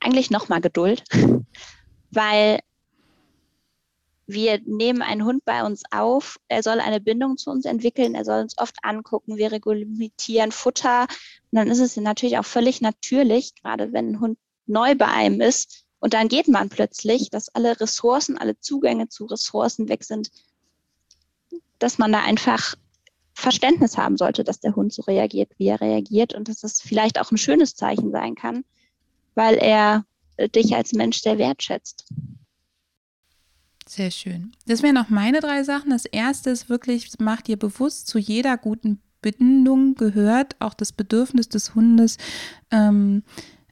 eigentlich 0.00 0.30
nochmal 0.30 0.60
Geduld, 0.60 1.04
weil 2.10 2.60
wir 4.26 4.60
nehmen 4.66 5.00
einen 5.00 5.24
Hund 5.24 5.44
bei 5.44 5.64
uns 5.64 5.82
auf, 5.90 6.38
er 6.48 6.62
soll 6.62 6.80
eine 6.80 7.00
Bindung 7.00 7.38
zu 7.38 7.50
uns 7.50 7.64
entwickeln, 7.64 8.14
er 8.14 8.26
soll 8.26 8.42
uns 8.42 8.58
oft 8.58 8.76
angucken, 8.82 9.38
wir 9.38 9.50
reglementieren 9.50 10.52
Futter. 10.52 11.02
Und 11.50 11.56
dann 11.58 11.68
ist 11.68 11.80
es 11.80 11.96
natürlich 11.96 12.36
auch 12.38 12.44
völlig 12.44 12.82
natürlich, 12.82 13.54
gerade 13.54 13.92
wenn 13.94 14.10
ein 14.10 14.20
Hund 14.20 14.38
neu 14.66 14.94
bei 14.94 15.06
einem 15.06 15.40
ist, 15.40 15.86
und 16.00 16.14
dann 16.14 16.28
geht 16.28 16.48
man 16.48 16.68
plötzlich, 16.68 17.30
dass 17.30 17.48
alle 17.54 17.80
Ressourcen, 17.80 18.38
alle 18.38 18.58
Zugänge 18.60 19.08
zu 19.08 19.26
Ressourcen 19.26 19.88
weg 19.88 20.04
sind, 20.04 20.30
dass 21.78 21.98
man 21.98 22.12
da 22.12 22.22
einfach 22.22 22.74
Verständnis 23.34 23.96
haben 23.96 24.16
sollte, 24.16 24.44
dass 24.44 24.60
der 24.60 24.74
Hund 24.74 24.92
so 24.92 25.02
reagiert, 25.02 25.52
wie 25.58 25.68
er 25.68 25.80
reagiert 25.80 26.34
und 26.34 26.48
dass 26.48 26.60
das 26.60 26.80
vielleicht 26.80 27.20
auch 27.20 27.30
ein 27.30 27.38
schönes 27.38 27.74
Zeichen 27.74 28.10
sein 28.10 28.34
kann, 28.34 28.64
weil 29.38 29.54
er 29.54 30.04
äh, 30.36 30.48
dich 30.48 30.74
als 30.74 30.92
Mensch 30.92 31.22
sehr 31.22 31.38
wertschätzt. 31.38 32.04
Sehr 33.86 34.10
schön. 34.10 34.50
Das 34.66 34.82
wären 34.82 34.98
auch 34.98 35.08
meine 35.08 35.38
drei 35.38 35.62
Sachen. 35.62 35.90
Das 35.90 36.04
erste 36.04 36.50
ist 36.50 36.68
wirklich, 36.68 37.08
mach 37.20 37.40
dir 37.40 37.56
bewusst, 37.56 38.08
zu 38.08 38.18
jeder 38.18 38.58
guten 38.58 39.00
Bindung 39.22 39.94
gehört 39.94 40.56
auch 40.58 40.74
das 40.74 40.92
Bedürfnis 40.92 41.48
des 41.48 41.76
Hundes, 41.76 42.18
ähm, 42.72 43.22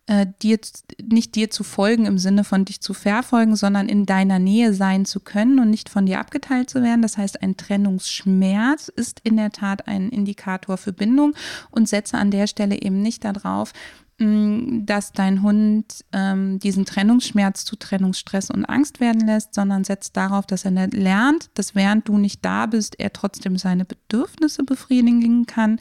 äh, 0.06 0.26
dir, 0.42 0.58
nicht 1.02 1.34
dir 1.34 1.50
zu 1.50 1.64
folgen 1.64 2.06
im 2.06 2.18
Sinne 2.18 2.44
von 2.44 2.64
dich 2.64 2.80
zu 2.80 2.94
verfolgen, 2.94 3.56
sondern 3.56 3.88
in 3.88 4.06
deiner 4.06 4.38
Nähe 4.38 4.72
sein 4.72 5.04
zu 5.04 5.20
können 5.20 5.58
und 5.58 5.70
nicht 5.70 5.88
von 5.88 6.06
dir 6.06 6.20
abgeteilt 6.20 6.70
zu 6.70 6.82
werden. 6.82 7.02
Das 7.02 7.18
heißt, 7.18 7.42
ein 7.42 7.56
Trennungsschmerz 7.56 8.88
ist 8.88 9.20
in 9.24 9.36
der 9.36 9.50
Tat 9.50 9.88
ein 9.88 10.08
Indikator 10.10 10.76
für 10.76 10.92
Bindung 10.92 11.34
und 11.70 11.88
setze 11.88 12.18
an 12.18 12.30
der 12.30 12.46
Stelle 12.46 12.80
eben 12.80 13.02
nicht 13.02 13.24
darauf, 13.24 13.72
dass 14.18 15.12
dein 15.12 15.42
Hund 15.42 16.04
ähm, 16.12 16.58
diesen 16.58 16.86
Trennungsschmerz 16.86 17.66
zu 17.66 17.76
Trennungsstress 17.76 18.50
und 18.50 18.64
Angst 18.64 18.98
werden 18.98 19.26
lässt, 19.26 19.52
sondern 19.54 19.84
setzt 19.84 20.16
darauf, 20.16 20.46
dass 20.46 20.64
er 20.64 20.70
lernt, 20.70 21.50
dass 21.52 21.74
während 21.74 22.08
du 22.08 22.16
nicht 22.16 22.42
da 22.42 22.64
bist, 22.64 22.98
er 22.98 23.12
trotzdem 23.12 23.58
seine 23.58 23.84
Bedürfnisse 23.84 24.64
befriedigen 24.64 25.44
kann. 25.44 25.80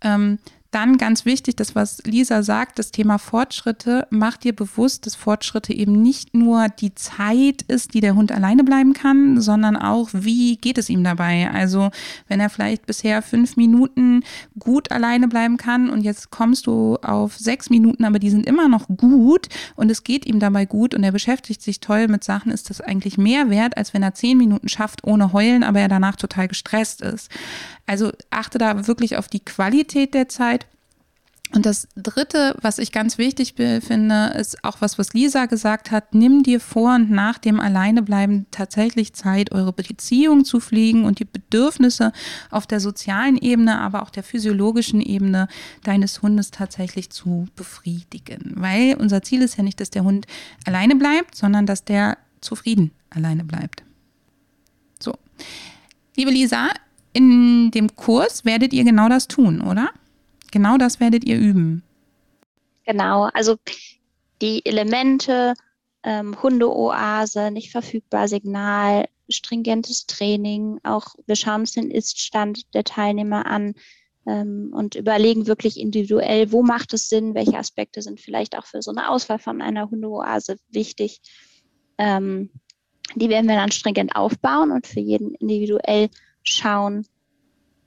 Ähm, 0.00 0.40
dann 0.70 0.98
ganz 0.98 1.24
wichtig, 1.24 1.56
das, 1.56 1.74
was 1.74 2.02
Lisa 2.04 2.42
sagt, 2.42 2.78
das 2.78 2.90
Thema 2.90 3.18
Fortschritte, 3.18 4.06
macht 4.10 4.44
dir 4.44 4.54
bewusst, 4.54 5.06
dass 5.06 5.14
Fortschritte 5.14 5.72
eben 5.72 6.02
nicht 6.02 6.34
nur 6.34 6.68
die 6.68 6.94
Zeit 6.94 7.62
ist, 7.62 7.94
die 7.94 8.00
der 8.00 8.14
Hund 8.14 8.32
alleine 8.32 8.64
bleiben 8.64 8.92
kann, 8.92 9.40
sondern 9.40 9.76
auch, 9.76 10.10
wie 10.12 10.56
geht 10.56 10.76
es 10.76 10.90
ihm 10.90 11.04
dabei? 11.04 11.50
Also, 11.50 11.90
wenn 12.26 12.40
er 12.40 12.50
vielleicht 12.50 12.84
bisher 12.84 13.22
fünf 13.22 13.56
Minuten 13.56 14.22
gut 14.58 14.92
alleine 14.92 15.28
bleiben 15.28 15.56
kann 15.56 15.88
und 15.88 16.02
jetzt 16.02 16.30
kommst 16.30 16.66
du 16.66 16.96
auf 16.96 17.36
sechs 17.36 17.70
Minuten, 17.70 18.04
aber 18.04 18.18
die 18.18 18.30
sind 18.30 18.44
immer 18.44 18.68
noch 18.68 18.88
gut 18.88 19.48
und 19.74 19.90
es 19.90 20.04
geht 20.04 20.26
ihm 20.26 20.38
dabei 20.38 20.66
gut 20.66 20.94
und 20.94 21.02
er 21.02 21.12
beschäftigt 21.12 21.62
sich 21.62 21.80
toll 21.80 22.08
mit 22.08 22.24
Sachen, 22.24 22.52
ist 22.52 22.68
das 22.68 22.82
eigentlich 22.82 23.16
mehr 23.16 23.48
wert, 23.48 23.78
als 23.78 23.94
wenn 23.94 24.02
er 24.02 24.12
zehn 24.12 24.36
Minuten 24.36 24.68
schafft 24.68 25.04
ohne 25.04 25.32
heulen, 25.32 25.64
aber 25.64 25.80
er 25.80 25.88
danach 25.88 26.16
total 26.16 26.46
gestresst 26.46 27.00
ist. 27.00 27.30
Also 27.88 28.12
achte 28.28 28.58
da 28.58 28.86
wirklich 28.86 29.16
auf 29.16 29.28
die 29.28 29.40
Qualität 29.40 30.12
der 30.12 30.28
Zeit. 30.28 30.66
Und 31.54 31.64
das 31.64 31.88
Dritte, 31.96 32.54
was 32.60 32.78
ich 32.78 32.92
ganz 32.92 33.16
wichtig 33.16 33.54
finde, 33.56 34.34
ist 34.38 34.62
auch 34.62 34.82
was, 34.82 34.98
was 34.98 35.14
Lisa 35.14 35.46
gesagt 35.46 35.90
hat. 35.90 36.14
Nimm 36.14 36.42
dir 36.42 36.60
vor 36.60 36.96
und 36.96 37.10
nach 37.10 37.38
dem 37.38 37.58
Alleinebleiben 37.58 38.44
tatsächlich 38.50 39.14
Zeit, 39.14 39.52
eure 39.52 39.72
Beziehung 39.72 40.44
zu 40.44 40.60
pflegen 40.60 41.06
und 41.06 41.20
die 41.20 41.24
Bedürfnisse 41.24 42.12
auf 42.50 42.66
der 42.66 42.80
sozialen 42.80 43.38
Ebene, 43.38 43.80
aber 43.80 44.02
auch 44.02 44.10
der 44.10 44.22
physiologischen 44.22 45.00
Ebene 45.00 45.48
deines 45.82 46.20
Hundes 46.20 46.50
tatsächlich 46.50 47.08
zu 47.08 47.46
befriedigen. 47.56 48.52
Weil 48.56 48.96
unser 48.96 49.22
Ziel 49.22 49.40
ist 49.40 49.56
ja 49.56 49.64
nicht, 49.64 49.80
dass 49.80 49.88
der 49.88 50.04
Hund 50.04 50.26
alleine 50.66 50.96
bleibt, 50.96 51.34
sondern 51.34 51.64
dass 51.64 51.86
der 51.86 52.18
zufrieden 52.42 52.90
alleine 53.08 53.44
bleibt. 53.44 53.82
So. 55.00 55.14
Liebe 56.14 56.30
Lisa, 56.30 56.68
in 57.18 57.72
dem 57.72 57.96
Kurs 57.96 58.44
werdet 58.44 58.72
ihr 58.72 58.84
genau 58.84 59.08
das 59.08 59.26
tun, 59.26 59.60
oder? 59.60 59.90
Genau 60.52 60.78
das 60.78 61.00
werdet 61.00 61.24
ihr 61.24 61.36
üben. 61.36 61.82
Genau, 62.86 63.28
also 63.34 63.56
die 64.40 64.64
Elemente, 64.64 65.54
ähm, 66.04 66.40
Hundeoase, 66.40 67.50
nicht 67.50 67.72
verfügbar, 67.72 68.28
Signal, 68.28 69.08
stringentes 69.28 70.06
Training, 70.06 70.78
auch 70.84 71.16
wir 71.26 71.34
schauen 71.34 71.62
uns 71.62 71.72
den 71.72 71.90
Iststand 71.90 72.72
der 72.72 72.84
Teilnehmer 72.84 73.46
an 73.46 73.74
ähm, 74.24 74.70
und 74.72 74.94
überlegen 74.94 75.48
wirklich 75.48 75.78
individuell, 75.78 76.52
wo 76.52 76.62
macht 76.62 76.94
es 76.94 77.08
Sinn, 77.08 77.34
welche 77.34 77.58
Aspekte 77.58 78.00
sind 78.00 78.20
vielleicht 78.20 78.56
auch 78.56 78.64
für 78.64 78.80
so 78.80 78.92
eine 78.92 79.10
Auswahl 79.10 79.40
von 79.40 79.60
einer 79.60 79.90
Hundeoase 79.90 80.56
wichtig. 80.70 81.20
Ähm, 81.98 82.50
die 83.16 83.28
werden 83.28 83.48
wir 83.48 83.56
dann 83.56 83.72
stringent 83.72 84.14
aufbauen 84.14 84.70
und 84.70 84.86
für 84.86 85.00
jeden 85.00 85.34
individuell 85.34 86.10
schauen, 86.48 87.06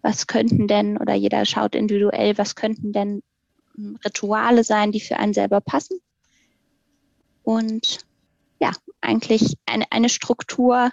was 0.02 0.28
könnten 0.28 0.68
denn, 0.68 0.98
oder 0.98 1.14
jeder 1.14 1.46
schaut 1.46 1.76
individuell, 1.76 2.38
was 2.38 2.56
könnten 2.56 2.94
denn 2.94 3.22
hm, 3.76 3.98
Rituale 4.04 4.64
sein, 4.64 4.92
die 4.92 5.00
für 5.00 5.18
einen 5.18 5.34
selber 5.34 5.62
passen. 5.62 6.00
Und 7.44 8.00
ja, 8.60 8.72
eigentlich 9.02 9.58
eine, 9.66 9.86
eine 9.92 10.10
Struktur 10.10 10.92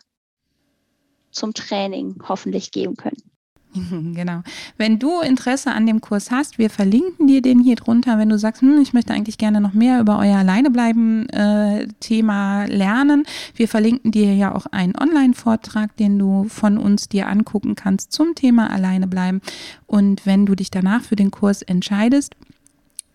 zum 1.31 1.55
Training 1.55 2.23
hoffentlich 2.27 2.71
geben 2.71 2.97
können. 2.97 3.31
Genau. 4.15 4.43
Wenn 4.77 4.99
du 4.99 5.21
Interesse 5.21 5.73
an 5.73 5.87
dem 5.87 6.01
Kurs 6.01 6.31
hast, 6.31 6.59
wir 6.59 6.71
verlinken 6.71 7.27
dir 7.27 7.43
den 7.43 7.59
hier 7.61 7.77
drunter. 7.77 8.19
Wenn 8.19 8.29
du 8.29 8.39
sagst, 8.39 8.63
hm, 8.63 8.81
ich 8.81 8.93
möchte 8.93 9.13
eigentlich 9.13 9.39
gerne 9.39 9.61
noch 9.61 9.75
mehr 9.75 10.01
über 10.01 10.19
euer 10.19 10.39
Alleinebleiben-Thema 10.39 12.65
äh, 12.65 12.75
lernen, 12.75 13.25
wir 13.55 13.69
verlinken 13.69 14.11
dir 14.11 14.35
ja 14.35 14.55
auch 14.55 14.67
einen 14.67 14.97
Online-Vortrag, 14.97 15.97
den 15.97 16.19
du 16.19 16.47
von 16.49 16.79
uns 16.79 17.09
dir 17.09 17.29
angucken 17.29 17.75
kannst 17.75 18.13
zum 18.13 18.35
Thema 18.35 18.71
Alleinebleiben. 18.71 19.41
Und 19.87 20.27
wenn 20.27 20.47
du 20.47 20.55
dich 20.55 20.71
danach 20.71 21.03
für 21.03 21.17
den 21.17 21.31
Kurs 21.31 21.63
entscheidest, 21.63 22.35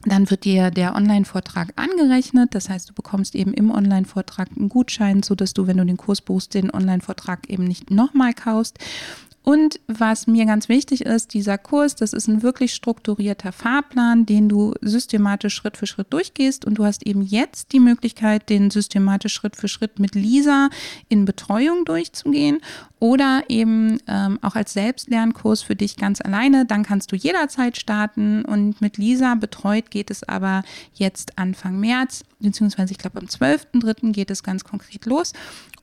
dann 0.06 0.30
wird 0.30 0.44
dir 0.44 0.70
der 0.70 0.96
Online-Vortrag 0.96 1.74
angerechnet. 1.78 2.54
Das 2.54 2.70
heißt, 2.70 2.90
du 2.90 2.94
bekommst 2.94 3.36
eben 3.36 3.54
im 3.54 3.72
Online-Vortrag 3.72 4.50
einen 4.56 4.70
Gutschein, 4.70 5.24
sodass 5.24 5.54
du, 5.54 5.68
wenn 5.68 5.78
du 5.78 5.86
den 5.86 5.98
Kurs 5.98 6.22
buchst, 6.22 6.54
den 6.54 6.72
Online-Vortrag 6.72 7.50
eben 7.50 7.64
nicht 7.64 7.90
nochmal 7.90 8.34
kaufst. 8.34 8.80
Und 9.44 9.82
was 9.88 10.26
mir 10.26 10.46
ganz 10.46 10.70
wichtig 10.70 11.06
ist, 11.06 11.34
dieser 11.34 11.58
Kurs, 11.58 11.96
das 11.96 12.14
ist 12.14 12.28
ein 12.28 12.44
wirklich 12.44 12.74
strukturierter 12.74 13.52
Fahrplan, 13.52 14.26
den 14.26 14.48
du 14.48 14.74
systematisch 14.82 15.54
Schritt 15.54 15.76
für 15.76 15.86
Schritt 15.86 16.14
durchgehst. 16.14 16.64
Und 16.64 16.76
du 16.76 16.86
hast 16.86 17.06
eben 17.06 17.22
jetzt 17.22 17.74
die 17.74 17.82
Möglichkeit, 17.82 18.50
den 18.50 18.72
systematisch 18.72 19.34
Schritt 19.34 19.58
für 19.58 19.68
Schritt 19.68 20.00
mit 20.00 20.16
Lisa 20.16 20.70
in 21.10 21.26
Betreuung 21.26 21.84
durchzugehen 21.84 22.60
oder 23.00 23.44
eben 23.50 24.00
ähm, 24.08 24.40
auch 24.42 24.56
als 24.56 24.72
Selbstlernkurs 24.72 25.62
für 25.62 25.76
dich 25.76 25.98
ganz 25.98 26.22
alleine. 26.22 26.66
Dann 26.66 26.84
kannst 26.84 27.12
du 27.12 27.18
jederzeit 27.18 27.76
starten 27.76 28.46
und 28.46 28.80
mit 28.80 28.98
Lisa 28.98 29.36
betreut 29.36 29.92
geht 29.92 30.10
es 30.10 30.24
aber 30.24 30.64
jetzt 30.94 31.38
Anfang 31.38 31.82
März, 31.82 32.24
beziehungsweise 32.40 32.94
ich 32.94 32.98
glaube 32.98 33.20
am 33.20 33.26
12.3. 33.26 34.14
geht 34.14 34.32
es 34.32 34.42
ganz 34.42 34.64
konkret 34.64 35.06
los. 35.06 35.34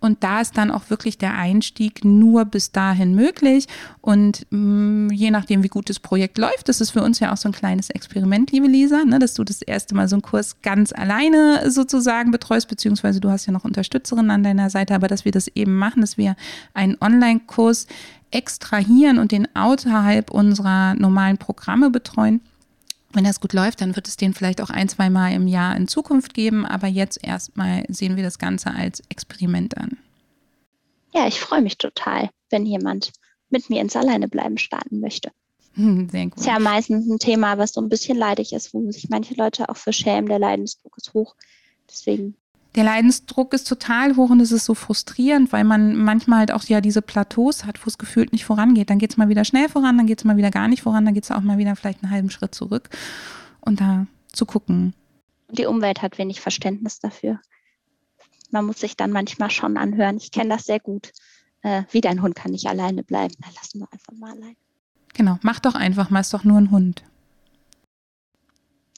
Und 0.01 0.25
da 0.25 0.41
ist 0.41 0.57
dann 0.57 0.71
auch 0.71 0.89
wirklich 0.89 1.19
der 1.19 1.35
Einstieg 1.35 2.05
nur 2.05 2.47
bis 2.47 2.73
dahin 2.73 3.15
möglich. 3.15 3.67
Und 4.01 4.47
mh, 4.51 4.59
mm, 4.59 5.11
je 5.11 5.31
nachdem, 5.31 5.63
wie 5.63 5.69
gut 5.69 5.91
das 5.91 6.01
Projekt 6.01 6.39
läuft, 6.39 6.69
das 6.69 6.81
ist 6.81 6.91
für 6.91 7.03
uns 7.03 7.21
ja 7.21 7.33
auch 7.33 7.37
so 7.37 7.49
ein 7.49 7.53
kleines 7.53 7.91
Experiment, 7.91 8.51
liebe 8.51 8.67
Lisa, 8.67 9.05
ne, 9.05 9.19
dass 9.19 9.35
du 9.35 9.45
das 9.45 9.63
erste 9.63 9.95
Mal 9.95 10.09
so 10.09 10.17
einen 10.17 10.23
Kurs 10.23 10.61
ganz 10.63 10.93
alleine 10.93 11.71
sozusagen 11.71 12.31
betreust, 12.31 12.69
beziehungsweise 12.69 13.21
du 13.21 13.31
hast 13.31 13.47
ja 13.47 13.53
noch 13.53 13.65
Unterstützerinnen 13.65 14.31
an 14.31 14.43
deiner 14.43 14.71
Seite, 14.71 14.95
aber 14.95 15.09
dass 15.09 15.25
wir 15.25 15.33
das 15.33 15.49
eben 15.49 15.77
machen, 15.77 16.01
dass 16.01 16.17
wir 16.17 16.35
einen 16.75 16.97
Online-Kurs 17.01 17.87
extrahieren 18.31 19.19
und 19.19 19.33
den 19.33 19.49
außerhalb 19.55 20.31
unserer 20.31 20.95
normalen 20.95 21.37
Programme 21.39 21.91
betreuen. 21.91 22.41
Wenn 23.12 23.25
das 23.25 23.40
gut 23.40 23.53
läuft, 23.53 23.81
dann 23.81 23.96
wird 23.96 24.07
es 24.07 24.16
den 24.16 24.35
vielleicht 24.35 24.61
auch 24.61 24.70
ein, 24.70 24.88
zwei 24.88 25.11
Mal 25.11 25.33
im 25.33 25.49
Jahr 25.49 25.77
in 25.77 25.88
Zukunft 25.88 26.33
geben. 26.33 26.64
Aber 26.64 26.87
jetzt 26.87 27.23
erstmal 27.23 27.85
sehen 27.88 28.16
wir 28.16 28.23
das 28.23 28.38
Ganze 28.38 28.70
als 28.70 29.03
Experiment 29.09 29.77
an. 29.77 29.99
Ja, 31.12 31.27
ich 31.27 31.40
freue 31.40 31.61
mich 31.61 31.77
total, 31.77 32.31
wenn 32.51 32.66
jemand 32.66 33.12
mit 33.49 33.68
mir 33.68 33.81
ins 33.81 33.96
Alleinebleiben 33.96 34.59
starten 34.59 35.01
möchte. 35.01 35.33
Hm, 35.75 36.09
sehr 36.09 36.27
gut. 36.27 36.38
Ist 36.38 36.46
ja 36.46 36.59
meistens 36.59 37.09
ein 37.09 37.18
Thema, 37.18 37.59
was 37.59 37.73
so 37.73 37.81
ein 37.81 37.88
bisschen 37.88 38.16
leidig 38.16 38.53
ist, 38.53 38.73
wo 38.75 38.90
sich 38.92 39.09
manche 39.09 39.35
Leute 39.35 39.68
auch 39.68 39.77
für 39.77 39.92
schämen. 39.92 40.29
Der 40.29 40.38
Leidensdruck 40.38 40.96
ist 40.96 41.12
hoch. 41.14 41.35
Deswegen 41.88 42.37
der 42.74 42.85
Leidensdruck 42.85 43.52
ist 43.52 43.66
total 43.68 44.16
hoch 44.16 44.30
und 44.30 44.40
es 44.40 44.52
ist 44.52 44.64
so 44.64 44.74
frustrierend, 44.74 45.52
weil 45.52 45.64
man 45.64 45.96
manchmal 45.96 46.40
halt 46.40 46.52
auch 46.52 46.62
ja 46.64 46.80
diese 46.80 47.02
Plateaus 47.02 47.64
hat, 47.64 47.85
wo 47.85 47.88
es 47.88 47.98
gefühlt 47.98 48.33
nicht 48.33 48.44
vorangeht. 48.44 48.90
Dann 48.90 48.98
geht 48.98 49.11
es 49.11 49.16
mal 49.16 49.28
wieder 49.28 49.44
schnell 49.44 49.68
voran, 49.68 49.96
dann 49.96 50.06
geht 50.06 50.20
es 50.20 50.24
mal 50.24 50.37
wieder 50.37 50.50
gar 50.50 50.68
nicht 50.68 50.83
voran, 50.83 51.04
dann 51.04 51.14
geht 51.14 51.24
es 51.24 51.30
auch 51.30 51.40
mal 51.40 51.59
wieder 51.59 51.74
vielleicht 51.74 52.02
einen 52.02 52.12
halben 52.12 52.30
Schritt 52.30 52.54
zurück 52.54 52.88
und 53.61 53.80
da 53.80 54.06
zu 54.33 54.46
gucken. 54.46 54.94
Die 55.50 55.66
Umwelt 55.66 56.00
hat 56.00 56.18
wenig 56.18 56.40
Verständnis 56.40 57.00
dafür. 57.00 57.40
Man 58.52 58.66
muss 58.66 58.78
sich 58.78 58.96
dann 58.96 59.11
manchmal 59.11 59.50
schon 59.50 59.76
anhören. 59.76 60.16
Ich 60.16 60.30
kenne 60.30 60.50
das 60.50 60.64
sehr 60.64 60.80
gut. 60.80 61.12
Äh, 61.62 61.83
wie 61.90 62.00
dein 62.00 62.22
Hund 62.22 62.37
kann 62.37 62.52
nicht 62.52 62.66
alleine 62.66 63.02
bleiben. 63.02 63.35
Dann 63.40 63.52
lassen 63.54 63.80
wir 63.80 63.88
einfach 63.92 64.12
mal 64.14 64.33
allein. 64.33 64.56
Genau, 65.14 65.38
mach 65.42 65.59
doch 65.59 65.74
einfach 65.74 66.11
mal, 66.11 66.20
ist 66.20 66.33
doch 66.33 66.44
nur 66.44 66.59
ein 66.59 66.70
Hund. 66.70 67.02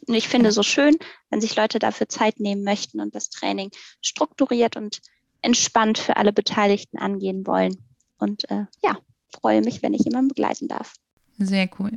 Und 0.07 0.15
ich 0.15 0.29
finde 0.29 0.53
so 0.53 0.63
schön, 0.63 0.97
wenn 1.31 1.41
sich 1.41 1.57
Leute 1.57 1.79
dafür 1.79 2.09
Zeit 2.09 2.41
nehmen 2.41 2.65
möchten 2.65 3.01
und 3.01 3.15
das 3.15 3.31
Training 3.31 3.71
strukturiert 4.01 4.77
und 4.77 5.01
entspannt 5.43 5.99
für 5.99 6.17
alle 6.17 6.33
Beteiligten 6.33 6.99
angehen 6.99 7.47
wollen. 7.47 7.77
Und 8.19 8.49
äh, 8.51 8.67
ja, 8.83 8.99
freue 9.33 9.61
mich, 9.61 9.83
wenn 9.83 9.95
ich 9.95 10.05
jemanden 10.05 10.29
begleiten 10.29 10.69
darf. 10.69 10.95
Sehr 11.39 11.69
cool. 11.79 11.93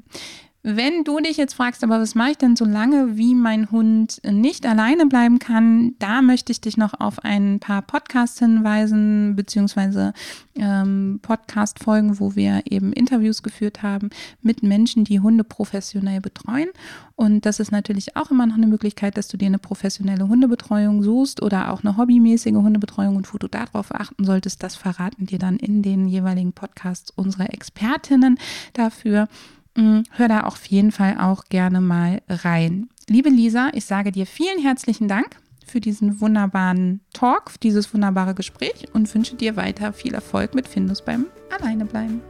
Wenn 0.67 1.03
du 1.03 1.19
dich 1.19 1.37
jetzt 1.37 1.53
fragst, 1.53 1.83
aber 1.83 2.01
was 2.01 2.15
mache 2.15 2.31
ich 2.31 2.37
denn 2.39 2.55
so 2.55 2.65
lange, 2.65 3.17
wie 3.17 3.35
mein 3.35 3.69
Hund 3.69 4.19
nicht 4.27 4.65
alleine 4.65 5.05
bleiben 5.05 5.37
kann, 5.37 5.93
da 5.99 6.23
möchte 6.23 6.51
ich 6.51 6.59
dich 6.59 6.75
noch 6.75 6.99
auf 6.99 7.23
ein 7.23 7.59
paar 7.59 7.83
Podcasts 7.83 8.39
hinweisen, 8.39 9.35
beziehungsweise 9.35 10.11
ähm, 10.55 11.19
Podcast-Folgen, 11.21 12.19
wo 12.19 12.35
wir 12.35 12.63
eben 12.67 12.93
Interviews 12.93 13.43
geführt 13.43 13.83
haben 13.83 14.09
mit 14.41 14.63
Menschen, 14.63 15.03
die 15.03 15.19
Hunde 15.19 15.43
professionell 15.43 16.19
betreuen. 16.19 16.69
Und 17.13 17.45
das 17.45 17.59
ist 17.59 17.71
natürlich 17.71 18.15
auch 18.15 18.31
immer 18.31 18.47
noch 18.47 18.55
eine 18.55 18.65
Möglichkeit, 18.65 19.17
dass 19.17 19.27
du 19.27 19.37
dir 19.37 19.45
eine 19.45 19.59
professionelle 19.59 20.27
Hundebetreuung 20.27 21.03
suchst 21.03 21.43
oder 21.43 21.71
auch 21.71 21.83
eine 21.83 21.95
hobbymäßige 21.95 22.53
Hundebetreuung 22.53 23.17
und 23.17 23.31
wo 23.31 23.37
du 23.37 23.47
darauf 23.47 23.93
achten 23.93 24.25
solltest, 24.25 24.63
das 24.63 24.75
verraten 24.75 25.27
dir 25.27 25.37
dann 25.37 25.57
in 25.57 25.83
den 25.83 26.07
jeweiligen 26.07 26.53
Podcasts 26.53 27.13
unsere 27.15 27.49
Expertinnen 27.49 28.39
dafür. 28.73 29.27
Mm, 29.75 30.03
hör 30.11 30.27
da 30.27 30.41
auf 30.41 30.65
jeden 30.65 30.91
Fall 30.91 31.17
auch 31.19 31.45
gerne 31.45 31.81
mal 31.81 32.21
rein. 32.29 32.89
Liebe 33.07 33.29
Lisa, 33.29 33.69
ich 33.73 33.85
sage 33.85 34.11
dir 34.11 34.25
vielen 34.25 34.59
herzlichen 34.59 35.07
Dank 35.07 35.37
für 35.65 35.81
diesen 35.81 36.21
wunderbaren 36.21 37.01
Talk, 37.13 37.59
dieses 37.61 37.93
wunderbare 37.93 38.33
Gespräch 38.33 38.87
und 38.93 39.13
wünsche 39.13 39.35
dir 39.35 39.55
weiter 39.55 39.93
viel 39.93 40.13
Erfolg 40.13 40.55
mit 40.55 40.67
Findus 40.67 41.03
beim 41.03 41.27
Alleinebleiben. 41.49 42.21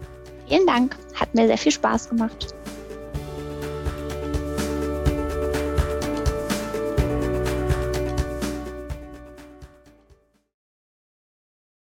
Vielen 0.47 0.65
Dank, 0.65 0.95
hat 1.13 1.33
mir 1.35 1.47
sehr 1.47 1.57
viel 1.57 1.71
Spaß 1.71 2.09
gemacht. 2.09 2.53